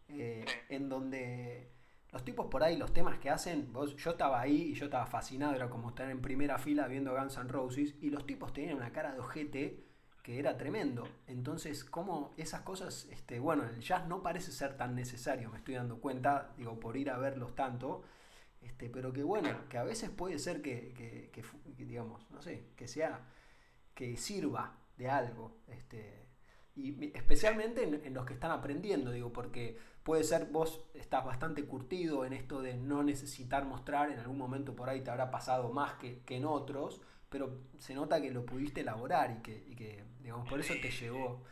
[0.10, 1.72] eh, en donde
[2.12, 5.06] los tipos por ahí, los temas que hacen, vos, yo estaba ahí y yo estaba
[5.06, 8.78] fascinado, era como estar en primera fila viendo Guns N' Roses, y los tipos tenían
[8.78, 9.84] una cara de ojete
[10.24, 11.08] que era tremendo.
[11.28, 15.76] Entonces, como esas cosas, este, bueno, el jazz no parece ser tan necesario, me estoy
[15.76, 18.04] dando cuenta, digo, por ir a verlos tanto,
[18.62, 22.30] este, pero que bueno, que a veces puede ser que, que- que fu- que, digamos,
[22.32, 23.22] no sé, que sea,
[24.00, 26.26] que sirva de algo, este,
[26.74, 31.66] y especialmente en, en los que están aprendiendo, digo, porque puede ser vos estás bastante
[31.66, 35.74] curtido en esto de no necesitar mostrar, en algún momento por ahí te habrá pasado
[35.74, 39.76] más que, que en otros, pero se nota que lo pudiste elaborar y que, y
[39.76, 41.44] que digamos, por eso te llegó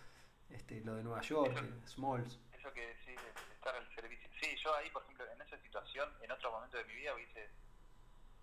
[0.50, 2.39] este, lo de Nueva York, Eso- el Smalls.
[2.58, 3.14] Eso que decís de
[3.48, 4.30] de estar al servicio.
[4.41, 7.50] Sí, yo ahí, por ejemplo, en esa situación, en otro momento de mi vida hubiese,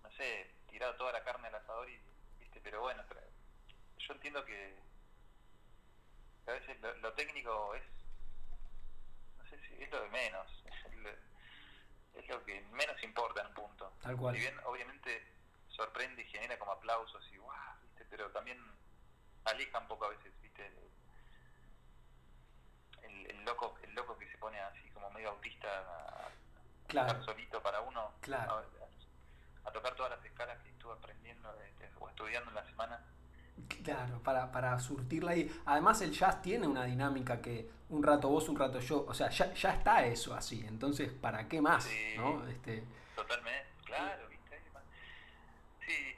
[0.03, 1.97] no sé, tirado toda la carne al asador y,
[2.39, 3.21] viste, pero bueno, pero
[4.07, 4.77] yo entiendo que
[6.47, 7.83] a veces lo, lo técnico es,
[9.37, 11.09] no sé si es lo de menos, es lo,
[12.19, 13.93] es lo que menos importa en un punto.
[14.01, 14.35] Tal cual.
[14.35, 15.25] Si bien obviamente
[15.69, 18.59] sorprende y genera como aplausos y guau, viste, pero también
[19.45, 20.71] aleja un poco a veces, viste,
[23.03, 26.29] el, el loco, el loco que se pone así como medio autista a,
[26.87, 27.09] Claro.
[27.13, 28.63] estar solito para uno, Claro.
[29.63, 33.03] a, a tocar todas las escalas que estuve aprendiendo este, o estudiando en la semana.
[33.83, 35.61] Claro, para, para surtirla ahí.
[35.65, 39.05] Además el jazz tiene una dinámica que un rato vos, un rato yo.
[39.07, 40.65] O sea, ya, ya está eso así.
[40.67, 41.83] Entonces, ¿para qué más?
[41.83, 42.13] Sí.
[42.17, 42.45] ¿no?
[42.47, 42.83] Este,
[43.15, 44.61] Totalmente, claro, viste.
[45.85, 46.15] Sí,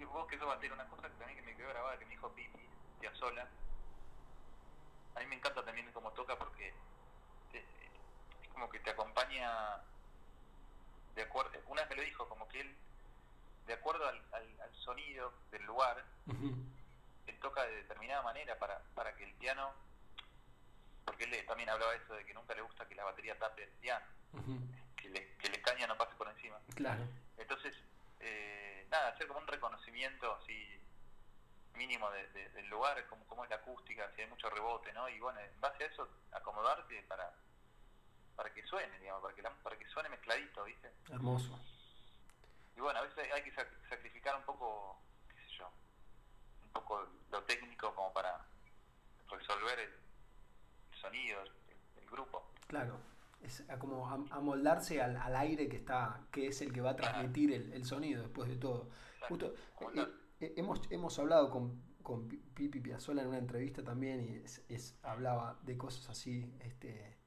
[0.00, 2.12] y vos que sos batero, una cosa que también que me quedó grabada que me
[2.12, 2.58] dijo Piti
[3.00, 3.46] Piazzolla.
[5.16, 6.72] A mí me encanta también cómo toca porque
[7.52, 9.50] te- es como que te acompaña
[11.14, 12.74] de acuerdo, una vez me lo dijo, como que él,
[13.66, 16.54] de acuerdo al, al, al sonido del lugar, ujú,
[17.26, 19.72] él toca de determinada manera para, para que el piano,
[21.04, 23.70] porque él también hablaba eso de que nunca le gusta que la batería tape el
[23.72, 24.04] piano,
[24.96, 26.58] que, le, que el escaña no pase por encima.
[26.74, 27.04] claro.
[27.36, 27.74] Entonces,
[28.20, 30.80] eh, nada, hacer como un reconocimiento así
[31.74, 35.08] mínimo de- de- del lugar, como, cómo es la acústica, si hay mucho rebote, ¿no?
[35.08, 37.32] Y bueno, en base a eso, acomodarte para,
[38.36, 40.92] para que suene, digamos, para que, la- para que suene mezcladito, ¿viste?
[41.10, 41.58] Hermoso.
[42.76, 44.98] Y bueno, a veces hay que sac- sacrificar un poco,
[45.28, 45.68] qué sé yo,
[46.64, 48.44] un poco lo técnico como para
[49.30, 49.90] resolver el
[51.00, 52.50] sonido, el, el grupo.
[52.66, 52.98] Claro.
[53.42, 56.90] Es a como am- amoldarse al, al aire que está, que es el que va
[56.90, 58.90] a transmitir el, el sonido después de todo.
[59.28, 59.54] Justo,
[59.94, 60.06] eh,
[60.40, 64.64] eh, hemos, hemos hablado con, con Pi- Pipi Piazzolla en una entrevista también y es,
[64.68, 66.54] es- hablaba de cosas así.
[66.60, 67.18] Este,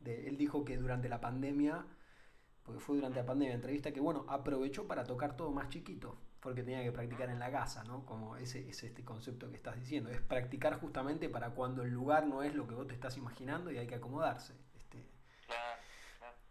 [0.00, 1.84] de, él dijo que durante la pandemia,
[2.66, 6.64] porque fue durante la pandemia, entrevista que bueno, aprovechó para tocar todo más chiquito, porque
[6.64, 8.04] tenía que practicar en la casa, ¿no?
[8.04, 12.26] Como ese es este concepto que estás diciendo, es practicar justamente para cuando el lugar
[12.26, 14.54] no es lo que vos te estás imaginando y hay que acomodarse.
[14.74, 15.06] Este,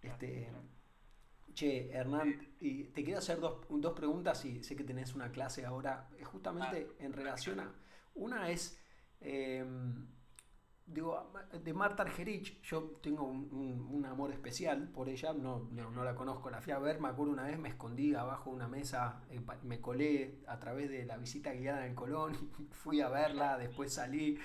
[0.02, 0.52] este.
[1.54, 5.66] Che, Hernán, y te quiero hacer dos, dos preguntas y sé que tenés una clase
[5.66, 7.74] ahora, eh, justamente en relación a...
[8.14, 8.78] Una es,
[9.22, 9.66] eh,
[10.88, 11.32] digo,
[11.64, 13.50] de Marta Argerich, yo tengo un,
[13.92, 17.34] un- amor especial por ella, no, no, la conozco, la fui a ver, me acuerdo
[17.34, 21.18] una vez me escondí abajo de una mesa, eh, me colé a través de la
[21.18, 22.34] visita guiada en el Colón,
[22.72, 24.38] fui a verla, después salí,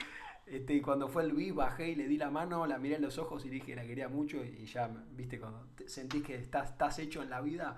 [0.47, 3.03] este, y cuando fue el vi, bajé y le di la mano, la miré en
[3.03, 6.71] los ojos y dije, la quería mucho y ya, viste, cuando te- sentís que estás,
[6.71, 7.77] estás hecho en la vida,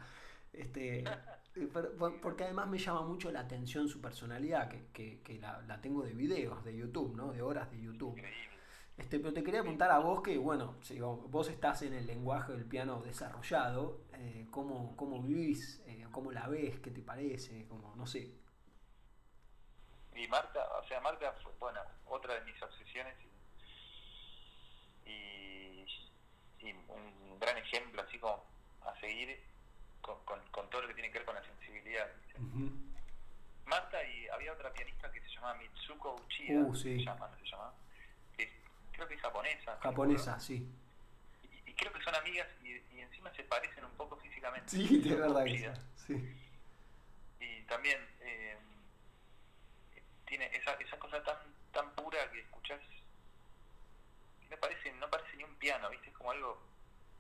[0.52, 5.20] este, eh, por- por- porque además me llama mucho la atención su personalidad, que, que-
[5.22, 7.32] que la, la tengo de videos de YouTube, ¿no?
[7.32, 8.16] De horas de YouTube.
[8.98, 12.52] Este, pero te quería preguntar a vos que, bueno, si vos estás en el lenguaje
[12.52, 15.82] del piano desarrollado, eh, ¿cómo, ¿cómo vivís?
[15.86, 16.78] Eh, ¿Cómo la ves?
[16.80, 17.66] ¿Qué te parece?
[17.68, 18.30] Como, no sé.
[20.14, 23.14] Y Marta, o sea, Marta fue, bueno, otra de mis obsesiones
[25.06, 25.86] y, y,
[26.68, 28.44] y un gran ejemplo así como
[28.82, 29.40] a seguir
[30.02, 32.08] con, con, con todo lo que tiene que ver con la sensibilidad.
[33.64, 36.98] Marta y había otra pianista que se llamaba Mitsuko Uchida, Uh, sí.
[36.98, 37.72] se llama, no se llama,
[39.02, 39.78] creo que es japonesa.
[39.82, 40.68] Japonesa, sí.
[41.42, 44.68] Y, y creo que son amigas y, y encima se parecen un poco físicamente.
[44.70, 45.72] Sí, de verdad que
[46.06, 46.36] sí.
[47.40, 48.56] y también eh,
[50.26, 51.36] tiene esa, esa cosa tan
[51.72, 52.80] tan pura que escuchás
[54.40, 56.60] que no parece no parece ni un piano viste es como algo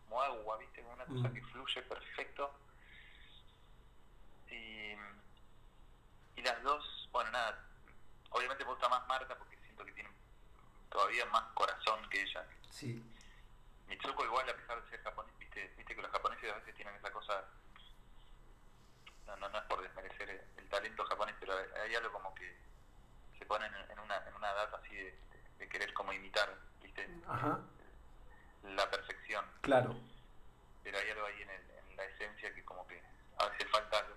[0.04, 1.34] como agua viste como una cosa Mm.
[1.34, 2.52] que fluye perfecto
[4.50, 4.92] y,
[6.36, 7.66] y las dos bueno nada
[8.30, 10.10] obviamente me gusta más Marta porque siento que tiene
[10.92, 13.02] todavía más corazón que ella Sí,
[13.88, 16.94] Mitsuko igual a pesar de ser japonés, viste, viste que los japoneses a veces tienen
[16.96, 17.44] esa cosa,
[19.26, 22.56] no, no, no es por desmerecer el, el talento japonés, pero hay, algo como que
[23.38, 25.18] se ponen en, en una, en una edad así de,
[25.58, 27.60] de querer como imitar, viste, ajá,
[28.64, 29.94] la perfección, claro.
[30.82, 33.02] pero hay algo ahí en, el- en la esencia que como que
[33.38, 34.16] a veces falta algo.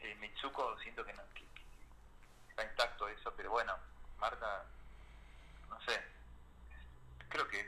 [0.00, 3.76] Eh, Mitsuko siento que, no, que, que está intacto eso, pero bueno,
[4.18, 4.64] Marta,
[7.28, 7.66] creo que es,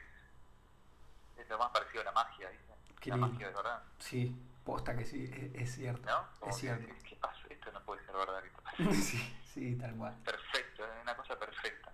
[1.38, 2.74] es lo más parecido a la magia, ¿viste?
[3.00, 3.32] Qué la lindo.
[3.32, 6.06] magia de verdad, Sí, posta que sí, es, es cierto.
[6.06, 6.48] ¿no?
[6.48, 6.92] Es cierto.
[7.08, 7.40] ¿Qué pasa?
[7.48, 8.42] Esto no puede ser verdad.
[8.92, 10.14] sí, sí, tal cual.
[10.24, 11.92] Perfecto, es una cosa perfecta.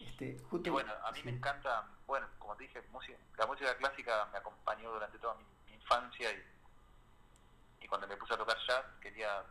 [0.00, 1.24] Este, justo, Y bueno, a mí sí.
[1.26, 5.44] me encanta, bueno, como te dije, música, la música clásica me acompañó durante toda mi,
[5.66, 6.42] mi infancia y,
[7.84, 9.42] y cuando me puse a tocar jazz quería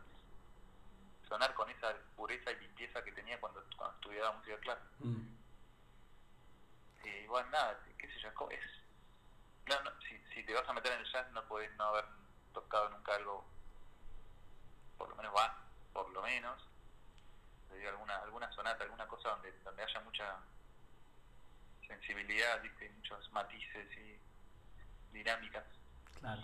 [1.28, 4.88] sonar con esa pureza y limpieza que tenía cuando, cuando estudiaba música clásica.
[5.00, 5.35] Mm,
[7.06, 8.60] Y bueno, nada, qué sé yo, es.
[9.68, 12.04] No, no, si, si te vas a meter en el jazz no podés no haber
[12.52, 13.44] tocado nunca algo,
[14.98, 15.56] por lo menos va,
[15.92, 16.60] por lo menos,
[17.72, 20.36] digo, alguna, alguna sonata, alguna cosa donde, donde haya mucha
[21.86, 22.90] sensibilidad, ¿viste?
[22.90, 24.18] muchos matices y
[25.12, 25.64] dinámicas.
[26.20, 26.42] claro.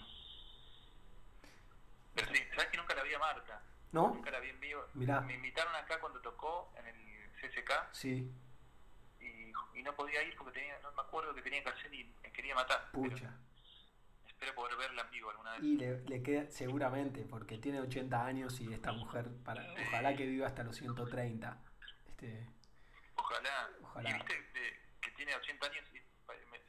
[2.14, 3.62] Pero sí, ¿sabes que nunca la vi a Marta?
[3.92, 4.08] ¿No?
[4.08, 4.84] Nunca la vi en vivo.
[4.92, 5.22] Mirá.
[5.22, 8.30] Me invitaron acá cuando tocó en el CSK Sí,
[9.22, 12.04] y, y no podía ir porque tenía, no me acuerdo que tenía que hacer y
[12.22, 12.90] me quería matar.
[12.92, 13.34] pucha.
[14.26, 15.62] espero poder verla en vivo alguna vez.
[15.62, 20.26] Y le, le queda, seguramente, porque tiene 80 años y esta mujer, para, ojalá que
[20.26, 21.56] viva hasta los 130.
[22.08, 22.46] Este,
[23.16, 23.70] Ojalá.
[23.82, 24.10] Ojalá.
[24.10, 26.00] Y viste de- que tiene 80 años y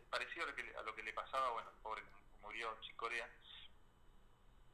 [0.09, 2.03] parecido a lo, que, le- a lo que le pasaba, bueno, pobre,
[2.41, 3.27] murió Chicorea.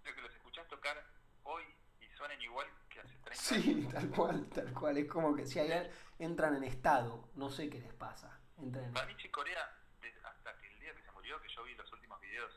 [0.04, 1.02] Creo que los escuchás tocar
[1.44, 1.64] hoy
[2.02, 3.94] y suenan igual que hace 30 sí, años.
[3.94, 4.98] tal cual, tal cual.
[4.98, 8.40] Es como que si hay, entran en estado, no sé qué les pasa.
[8.58, 9.64] Entran en- Para mí Chicorea,
[10.02, 12.52] de- hasta que el día que se murió, que yo vi los últimos videos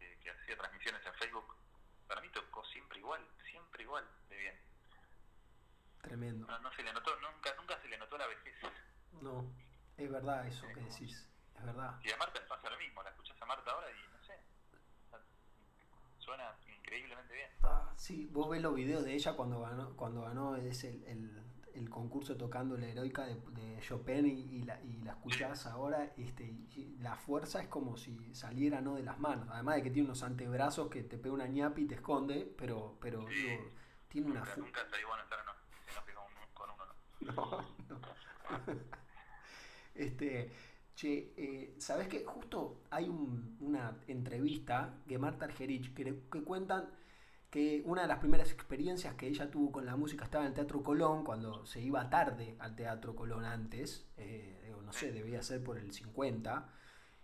[0.00, 1.56] eh, que hacía transmisiones en Facebook,
[2.06, 3.20] para mí tocó siempre igual,
[3.50, 4.54] siempre igual de bien.
[6.02, 6.46] tremendo.
[6.46, 8.54] No, no se le notó, nunca, nunca se le notó la vejez.
[9.20, 9.44] No,
[9.96, 11.28] es verdad eso que decís.
[11.56, 12.00] Es verdad.
[12.02, 14.40] Y a Marta le pasa lo mismo, la escuchás a Marta ahora y no sé,
[16.18, 17.50] suena increíblemente bien.
[17.62, 21.42] Ah, sí, vos ves los videos de ella cuando ganó, cuando ganó es el, el-
[21.74, 26.12] el concurso tocando la heroica de, de Chopin y, y la, y la escuchás ahora,
[26.16, 29.48] este, y la fuerza es como si saliera no de las manos.
[29.50, 32.96] Además de que tiene unos antebrazos que te pega una ñapi y te esconde, pero,
[33.00, 33.34] pero Sí.
[33.34, 33.70] digo,
[34.08, 35.38] tiene una Nunca, fu- nunca estaría bueno estar
[36.54, 36.84] con uno.
[37.20, 37.64] ¿no?
[37.88, 38.78] No, no.
[39.94, 40.50] Este,
[40.94, 46.88] che, eh, ¿sabés que Justo hay un- una entrevista que Marta Argerich que, que cuentan
[47.50, 50.54] que una de las primeras experiencias que ella tuvo con la música estaba en el
[50.54, 55.62] Teatro Colón, cuando se iba tarde al Teatro Colón antes, eh, no sé, debía ser
[55.62, 56.68] por el 50,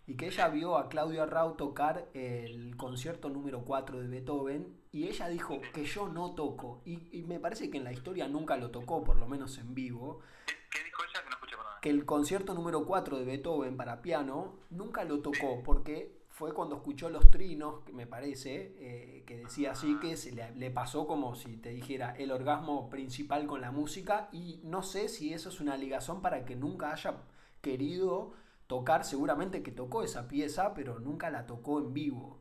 [0.06, 5.08] y que ella vio a Claudio Arrau tocar el concierto número 4 de Beethoven, y
[5.08, 8.56] ella dijo que yo no toco, y, y me parece que en la historia nunca
[8.56, 11.22] lo tocó, por lo menos en vivo, ¿Qué, qué dijo ella?
[11.22, 11.72] Que no escuché, perdón.
[11.82, 16.74] que el concierto número 4 de Beethoven para piano nunca lo tocó porque fue cuando
[16.74, 21.07] escuchó los trinos, que me parece, eh, que decía así que se le, le pasó
[21.07, 25.49] como si te dijera el orgasmo principal con la música y no sé si eso
[25.49, 27.22] es una ligazón para que nunca haya
[27.62, 28.32] querido
[28.66, 32.41] tocar, seguramente que tocó esa pieza, pero nunca la tocó en vivo.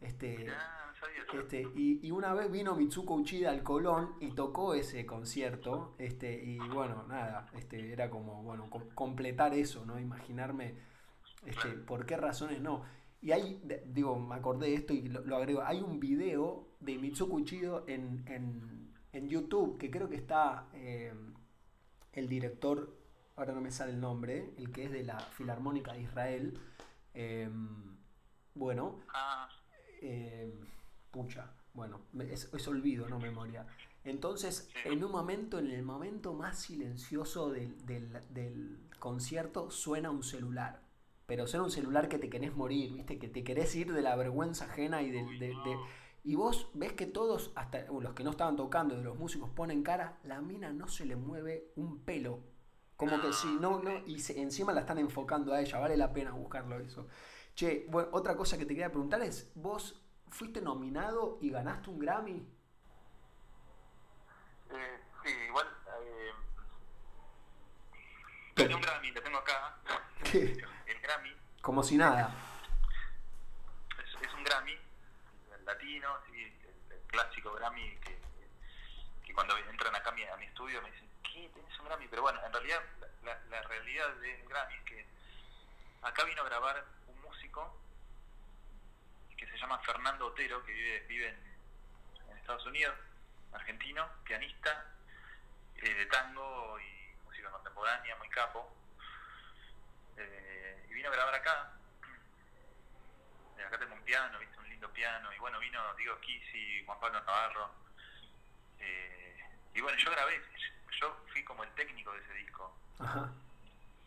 [0.00, 0.46] Este,
[1.38, 6.42] este, y, y una vez vino Mitsuko Uchida al Colón y tocó ese concierto, este,
[6.44, 10.00] y bueno, nada, este, era como, bueno, com- completar eso, ¿no?
[10.00, 10.76] Imaginarme,
[11.44, 12.82] este, por qué razones no.
[13.24, 16.68] Y hay, de- digo, me acordé de esto y lo, lo agrego, hay un video
[16.80, 21.12] de Mitsuko Uchida en, en, en YouTube, que creo que está eh,
[22.12, 22.94] el director,
[23.36, 26.60] ahora no me sale el nombre, el que es de la Filarmónica de Israel,
[27.14, 27.48] eh,
[28.54, 29.48] bueno, Ah,
[30.02, 30.52] eh,
[31.10, 33.66] pucha, bueno, es, es olvido, no memoria.
[34.04, 40.22] Entonces, en un momento, en el momento más silencioso del, del- del concierto, suena un
[40.22, 40.83] celular.
[41.26, 43.18] Pero suena un celular que te querés morir, ¿viste?
[43.18, 45.64] Que te querés ir de la vergüenza ajena y del- Uy, de, no.
[45.64, 45.78] de-
[46.24, 49.82] y vos ves que todos, hasta los que no estaban tocando, de los músicos, ponen
[49.82, 52.40] cara, la mina no se le mueve un pelo.
[52.96, 56.12] Como que si no, no, y se- encima la están enfocando a ella, vale la
[56.12, 57.08] pena buscarlo eso.
[57.54, 61.98] Che, bueno, otra cosa que te quería preguntar es, ¿vos fuiste nominado y ganaste un
[61.98, 62.46] Grammy?
[64.70, 65.66] eh, sí, igual.
[66.02, 66.30] Eh,
[68.56, 69.76] gané un Grammy, lo tengo acá.
[70.32, 72.30] El Grammy Como si nada.
[73.98, 74.72] es, es un Grammy
[75.56, 78.18] el latino, sí, el, el clásico Grammy que,
[79.24, 81.50] que cuando entran acá a mi, a mi estudio me dicen, ¿qué?
[81.54, 82.08] ¿Tenés un Grammy?
[82.08, 82.80] Pero bueno, en realidad
[83.22, 85.06] la, la realidad del Grammy es que
[86.02, 87.80] acá vino a grabar un músico
[89.36, 92.94] que se llama Fernando Otero, que vive, vive en, en Estados Unidos,
[93.52, 94.92] argentino, pianista
[95.76, 97.03] eh, de tango y
[97.44, 98.72] música contemporánea, muy capo.
[100.16, 101.72] Eh, y vino a grabar acá.
[103.58, 105.32] Eh, acá tengo un piano, viste, un lindo piano.
[105.32, 107.70] Y bueno, vino Diego Kisi, Juan Pablo Navarro.
[108.78, 109.36] Eh,
[109.74, 110.40] y bueno, yo grabé,
[111.00, 112.76] yo fui como el técnico de ese disco.
[112.98, 113.30] Ajá,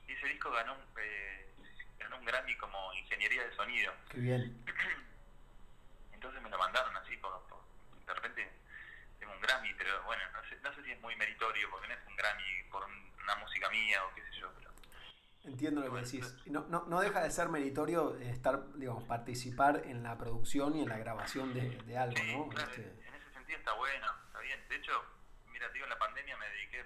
[0.08, 1.50] Y ese disco ganó un, eh,
[2.00, 3.94] ganó un Grammy como ingeniería de sonido.
[4.10, 4.64] qué bien.
[6.14, 7.58] Entonces me lo mandaron así, por, por-
[8.06, 8.50] de repente
[9.20, 11.94] tengo un Grammy, pero bueno, no sé, no sé si es muy meritorio, porque no
[11.94, 14.72] es un Grammy por un- una música mía o qué sé yo, pero
[15.44, 16.36] Entiendo lo que decís.
[16.48, 20.90] No, no, no deja de ser meritorio estar, digamos, participar en la producción y en
[20.90, 22.50] la grabación de, de algo, sí, ¿no?
[22.50, 24.60] claro, Este, en ese sentido está bueno, está bien.
[24.68, 24.92] De hecho,
[25.48, 26.82] mira, digo, en la pandemia me dediqué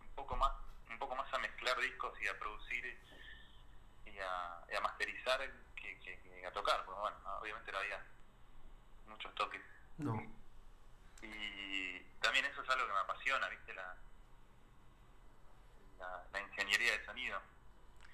[0.00, 0.52] un poco más,
[0.90, 2.98] un poco más a mezclar discos y a producir
[4.06, 5.40] y a, y a masterizar
[5.76, 8.02] que, que- que a tocar, porque bueno, obviamente no había
[9.06, 9.60] muchos toques.
[9.98, 10.14] no,
[11.22, 13.74] Y también eso es algo que me apasiona, ¿viste?
[13.74, 13.96] La,
[16.02, 17.40] la, la ingeniería de sonido.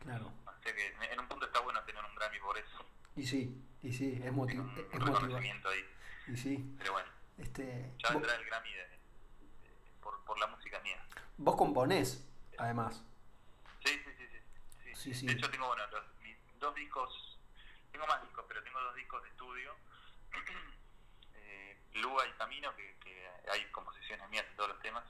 [0.01, 0.33] claro.
[0.63, 2.85] Sea que en- un punto está bueno tener un Grammy por eso.
[3.17, 5.69] Y sí, y sí, es, motiv un, es un motivante.
[5.69, 5.85] ahí.
[6.27, 7.09] Y sí, Pero bueno,
[7.39, 8.99] este, ya vendrá el Grammy de- de-
[10.03, 11.01] por, por la música mía.
[11.39, 12.25] vos componés,
[12.59, 13.03] además.
[13.85, 14.27] Sí, sí, sí.
[14.29, 14.39] sí,
[14.85, 14.95] sí.
[14.95, 15.27] Sí, sí.
[15.27, 17.39] De hecho, tengo bueno, los- mis dos discos,
[17.93, 19.75] tengo más discos, pero tengo dos discos de estudio.
[21.35, 25.05] eh, Lua y Camino, que, que hay composiciones mías en todos los temas.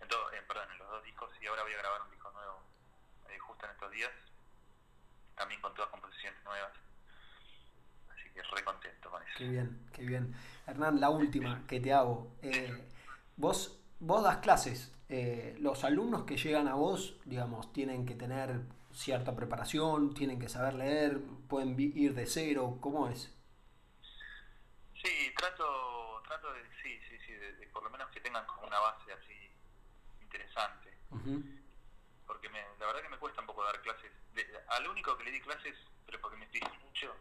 [0.00, 1.30] En todo, eh, perdón, en los dos discos.
[1.40, 2.62] Y ahora voy a grabar un disco nuevo
[3.28, 4.10] eh, justo en estos días.
[5.36, 6.72] También con todas composiciones nuevas.
[8.10, 9.32] Así que re contento con eso.
[9.38, 10.34] Qué bien, qué bien.
[10.66, 12.36] Hernán, la última que te hago.
[12.42, 12.88] Eh,
[13.36, 14.90] vos, vos das clases.
[15.08, 18.60] eh, los alumnos que llegan a vos, digamos, tienen que tener
[18.92, 22.78] cierta preparación, tienen que saber leer, pueden ir de cero.
[22.80, 23.30] ¿Cómo es?
[24.94, 28.66] Sí, trato, trato de, sí, sí, sí, de, de por lo menos que tengan como
[28.66, 29.53] una base así
[32.26, 34.10] porque me, la verdad que me cuesta un poco dar clases.
[34.34, 37.14] De- al único que le di clases, pero porque me fijé mucho,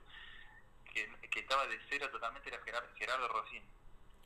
[0.93, 3.63] que, que estaba de cero totalmente era Gerardo, Gerardo Rosín.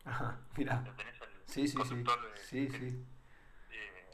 [0.05, 0.81] Ajá, mira.
[0.85, 1.95] ¿Lo tenés al Sí, sí, sí.
[2.03, 3.05] de- Sí, que- sí.
[3.71, 4.07] eh,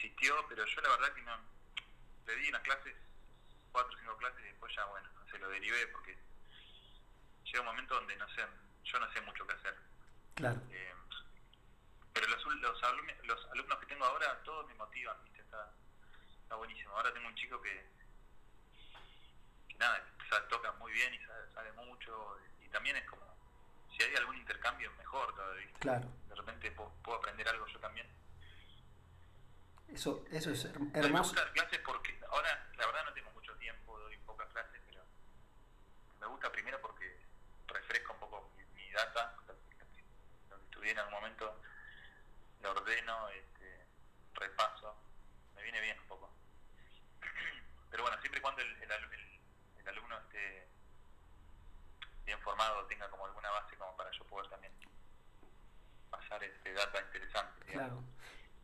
[0.00, 1.36] insistió, pero yo la verdad que no,
[2.26, 2.96] le di unas clases,
[3.72, 6.16] cuatro o cinco clases y después ya, bueno, se lo derivé porque
[7.44, 8.42] llega un momento donde no sé,
[8.84, 9.76] yo no sé mucho qué hacer.
[10.34, 10.60] Claro.
[10.70, 10.94] Eh,
[12.20, 15.40] pero los, los, alumnos, los alumnos que tengo ahora, todos me motivan, ¿viste?
[15.40, 15.72] Está,
[16.42, 16.94] está buenísimo.
[16.94, 17.86] Ahora tengo un chico que,
[19.68, 23.22] que nada, sabe, toca muy bien y sabe, sabe mucho y también es como,
[23.96, 25.80] si hay algún intercambio, mejor todavía, ¿viste?
[25.80, 26.08] Claro.
[26.28, 28.06] De repente puedo, puedo aprender algo yo también.
[29.88, 31.30] Eso, eso es Me hermoso.
[31.30, 35.02] gusta dar clases porque ahora, la verdad, no tengo mucho tiempo, doy pocas clases, pero
[36.20, 37.18] me gusta primero porque
[37.66, 39.34] refresca un poco mi, mi data,
[40.50, 41.60] lo que estudié en algún momento,
[42.62, 43.86] lo ordeno, este,
[44.34, 44.94] repaso,
[45.54, 46.30] me viene bien un poco.
[47.90, 49.40] Pero bueno, siempre y cuando el, el, el-
[49.80, 50.68] el alumno esté
[52.24, 54.72] bien formado, tenga como alguna base como para yo poder también
[56.10, 57.64] pasar este data interesante.
[57.66, 57.88] digamos.
[58.04, 58.04] Claro.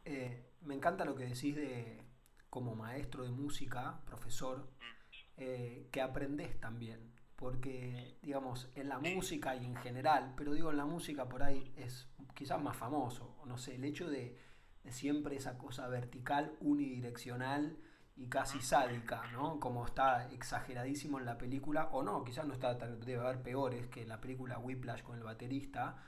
[0.05, 2.05] Eh, me encanta lo que decís de
[2.51, 4.95] como maestro de música, profesor, Mm.
[5.39, 7.16] eh, que aprendés también.
[7.37, 11.71] Porque, digamos, en la música y en general, pero digo, en la música por ahí
[11.77, 13.37] es quizás más famoso.
[13.45, 14.39] No sé, el hecho de,
[14.85, 17.77] de siempre esa cosa vertical, unidireccional
[18.17, 19.61] y casi sádica, ¿no?
[19.61, 23.87] Como está exageradísimo en la película, o no, quizás no está tan, debe haber peores
[23.89, 26.03] que la película Whiplash con el baterista.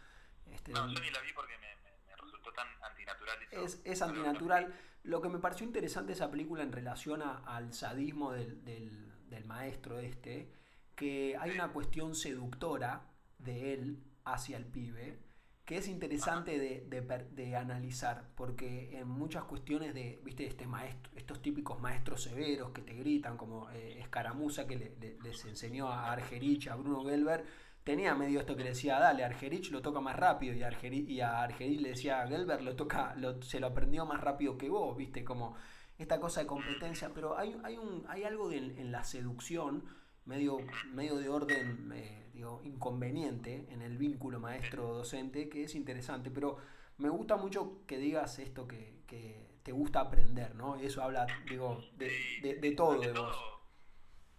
[0.46, 3.60] Este, No, yo ni la vi porque me, me, me resultó tan antinatural eso.
[3.62, 4.74] es, es antinatural.
[5.02, 9.44] Lo que me pareció interesante esa película en relación a- al sadismo del, del- del
[9.44, 10.50] maestro este,
[10.98, 12.92] que hay una cuestión seductora
[13.38, 15.18] de él hacia el pibe,
[15.64, 17.00] que es interesante de, de
[17.40, 22.82] de analizar, porque en muchas cuestiones de, viste, este maestro, estos típicos maestros severos que
[22.82, 27.44] te gritan, como eh, Escaramuza que le- le- les enseñó a Argerich, a Bruno Gelber,
[27.84, 31.20] tenía medio esto que le decía, dale, Argerich lo toca más rápido, y, Argerich, y
[31.20, 34.96] a Argerich le decía, Gelber lo toca, lo- se lo aprendió más rápido que vos,
[34.96, 35.54] viste, como
[35.98, 39.84] esta cosa de competencia, pero hay, hay, un, hay algo de- en la seducción,
[40.28, 40.58] medio,
[40.92, 46.58] medio de orden, eh, digo, inconveniente en el vínculo maestro-docente, que es interesante, pero
[46.98, 50.76] me gusta mucho que digas esto que, que te gusta aprender, ¿no?
[50.76, 53.14] Eso habla, digo, de, Sí, de, de todo de vos.
[53.14, 53.58] todo,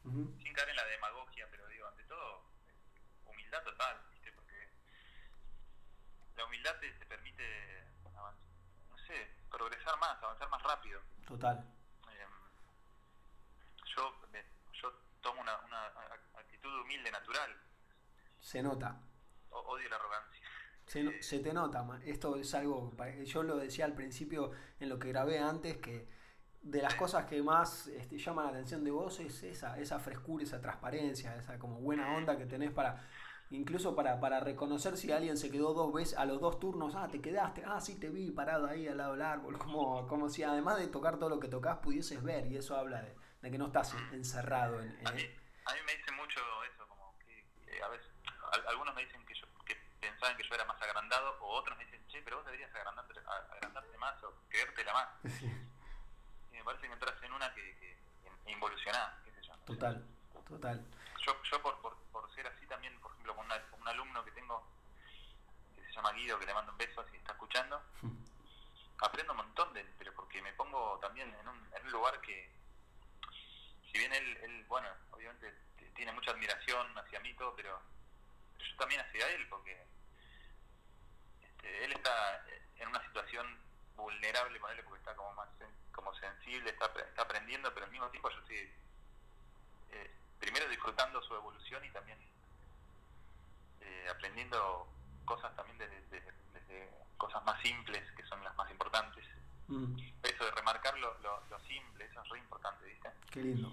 [0.04, 2.44] sin caer en la demagogia, pero digo, ante todo,
[3.26, 4.32] humildad total, ¿viste?
[4.34, 4.56] Porque
[6.36, 7.44] la humildad te, te permite,
[8.90, 11.02] no sé, progresar más, avanzar más rápido.
[11.28, 11.58] Total.
[12.10, 12.30] Em,
[13.96, 14.46] yo, me-
[14.82, 17.52] yo tomo una, una a- actitud humilde, natural,
[18.40, 19.00] Se nota.
[19.52, 20.48] O- odio la arrogancia.
[20.86, 24.98] Se, no- se te nota, esto es algo, yo lo decía al principio en lo
[24.98, 26.08] que grabé antes, que
[26.62, 30.44] de las cosas que más este, llaman la atención de vos es esa, esa frescura,
[30.44, 33.08] esa transparencia, esa como buena onda que tenés para,
[33.52, 37.08] incluso para, para reconocer si alguien se quedó dos veces, a los dos turnos, ah,
[37.08, 40.42] te quedaste, ah, sí, te vi parado ahí al lado del árbol, como, como si
[40.44, 43.58] además de tocar todo lo que tocas pudieses ver, y eso habla de, de que
[43.60, 44.90] no estás encerrado en...
[45.08, 46.40] A mí, en- a mí me dicen mucho
[46.74, 48.08] eso, como que, que a veces,
[48.52, 51.78] al- algunos me dicen que yo que pensaban que yo era más agrandado, o otros
[51.78, 53.20] me dicen, che, pero vos deberías agrandarte,
[53.52, 55.10] agrandarte más o creértela más.
[56.52, 59.56] Y me parece que entras en una que, que, involucionás, qué sé yo.
[59.56, 60.04] no total,
[60.48, 60.86] total.
[61.26, 64.26] Yo, yo por, por, por ser así también, por ejemplo, con, una- con un alumno
[64.26, 64.68] que tengo,
[65.76, 67.82] que se llama Guido, que le mando un beso si está escuchando,
[69.02, 72.20] aprendo un montón de él, pero porque me pongo también en un, en un lugar
[72.22, 72.52] que,
[73.92, 75.54] si bien él, él, bueno, obviamente
[75.96, 77.80] tiene mucha admiración hacia mí todo, pero,
[78.80, 79.86] también hacia él, porque
[81.44, 82.44] este, él está
[82.78, 83.46] en una situación
[83.96, 85.48] vulnerable con él, porque está como más
[85.92, 88.72] como sensible, está, está aprendiendo, pero al mismo tiempo yo estoy
[89.92, 92.18] eh, primero disfrutando su evolución y también
[93.82, 94.88] eh, aprendiendo
[95.26, 99.26] cosas también desde, desde- desde cosas más simples, que son las más importantes.
[99.68, 103.10] Mm, Eso de remarcar lo, lo, lo simple, eso es re importante, ¿viste?
[103.32, 103.72] qué lindo.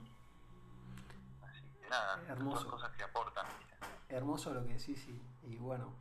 [1.48, 2.62] Así que nada, Hermoso.
[2.62, 3.76] son cosas que aportan, ¿viste?
[4.09, 5.20] Hermoso lo que decís y,
[5.52, 5.92] y bueno,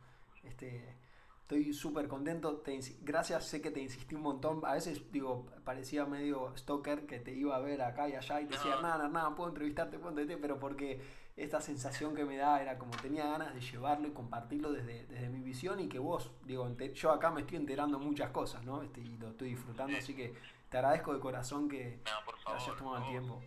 [0.44, 0.94] este,
[1.42, 2.58] estoy súper contento.
[2.58, 4.60] Te gracias, sé que te insistí un montón.
[4.64, 8.46] A veces, digo, parecía medio stalker que te iba a ver acá y allá y
[8.46, 8.74] te decía.
[8.74, 11.00] Hernán, Hernán, puedo entrevistarte, puedo entrevistarte, pero porque
[11.36, 15.28] esta sensación que me da era como tenía ganas de llevarlo y compartirlo desde, desde
[15.28, 18.82] mi visión y que vos, digo, yo acá me estoy enterando muchas cosas, ¿no?
[18.82, 19.98] Este, y lo estoy disfrutando, Sí.
[19.98, 20.34] así que
[20.70, 22.60] te agradezco de corazón que No, por favor.
[22.60, 23.42] hayas tomado el tiempo.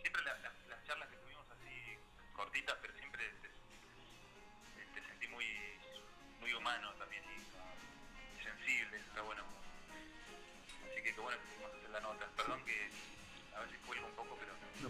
[0.00, 1.98] Siempre la- la- las charlas que tuvimos así
[2.34, 2.76] cortitas,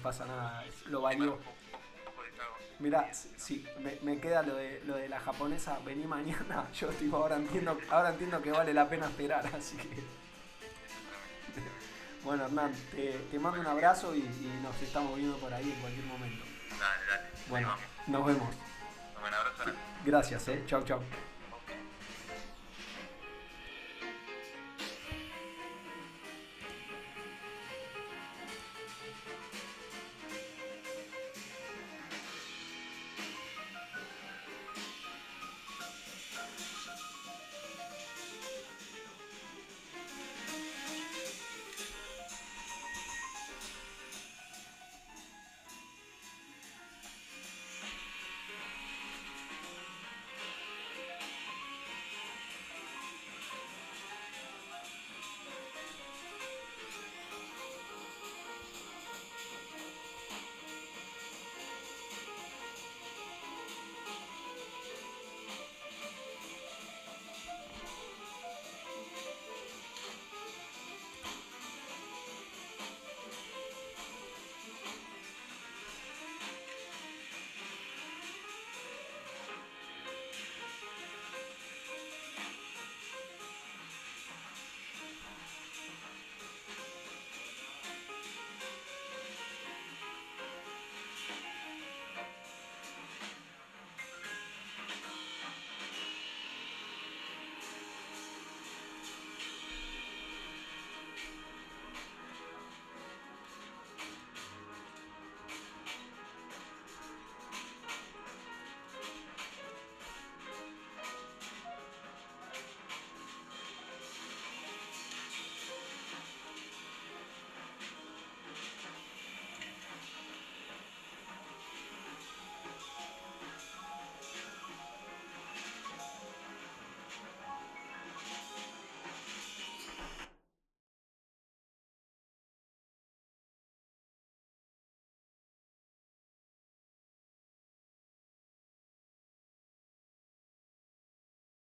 [0.01, 1.39] pasa nada, lo valió.
[2.81, 6.89] Mira, Sí, si me, me queda lo de, lo de la japonesa, vení mañana, yo
[6.89, 10.03] tipo, ahora entiendo, ahora entiendo que vale la pena esperar, así que
[12.25, 15.81] Bueno, Hernán, te, te mando un abrazo y, y nos estamos viendo por ahí en
[15.81, 16.45] cualquier momento.
[16.79, 17.29] Dale, dale.
[17.49, 17.77] Bueno,
[18.07, 18.49] nos vemos.
[19.19, 19.79] Un abrazo.
[20.05, 20.63] Gracias, eh.
[20.67, 21.01] Chau, chau.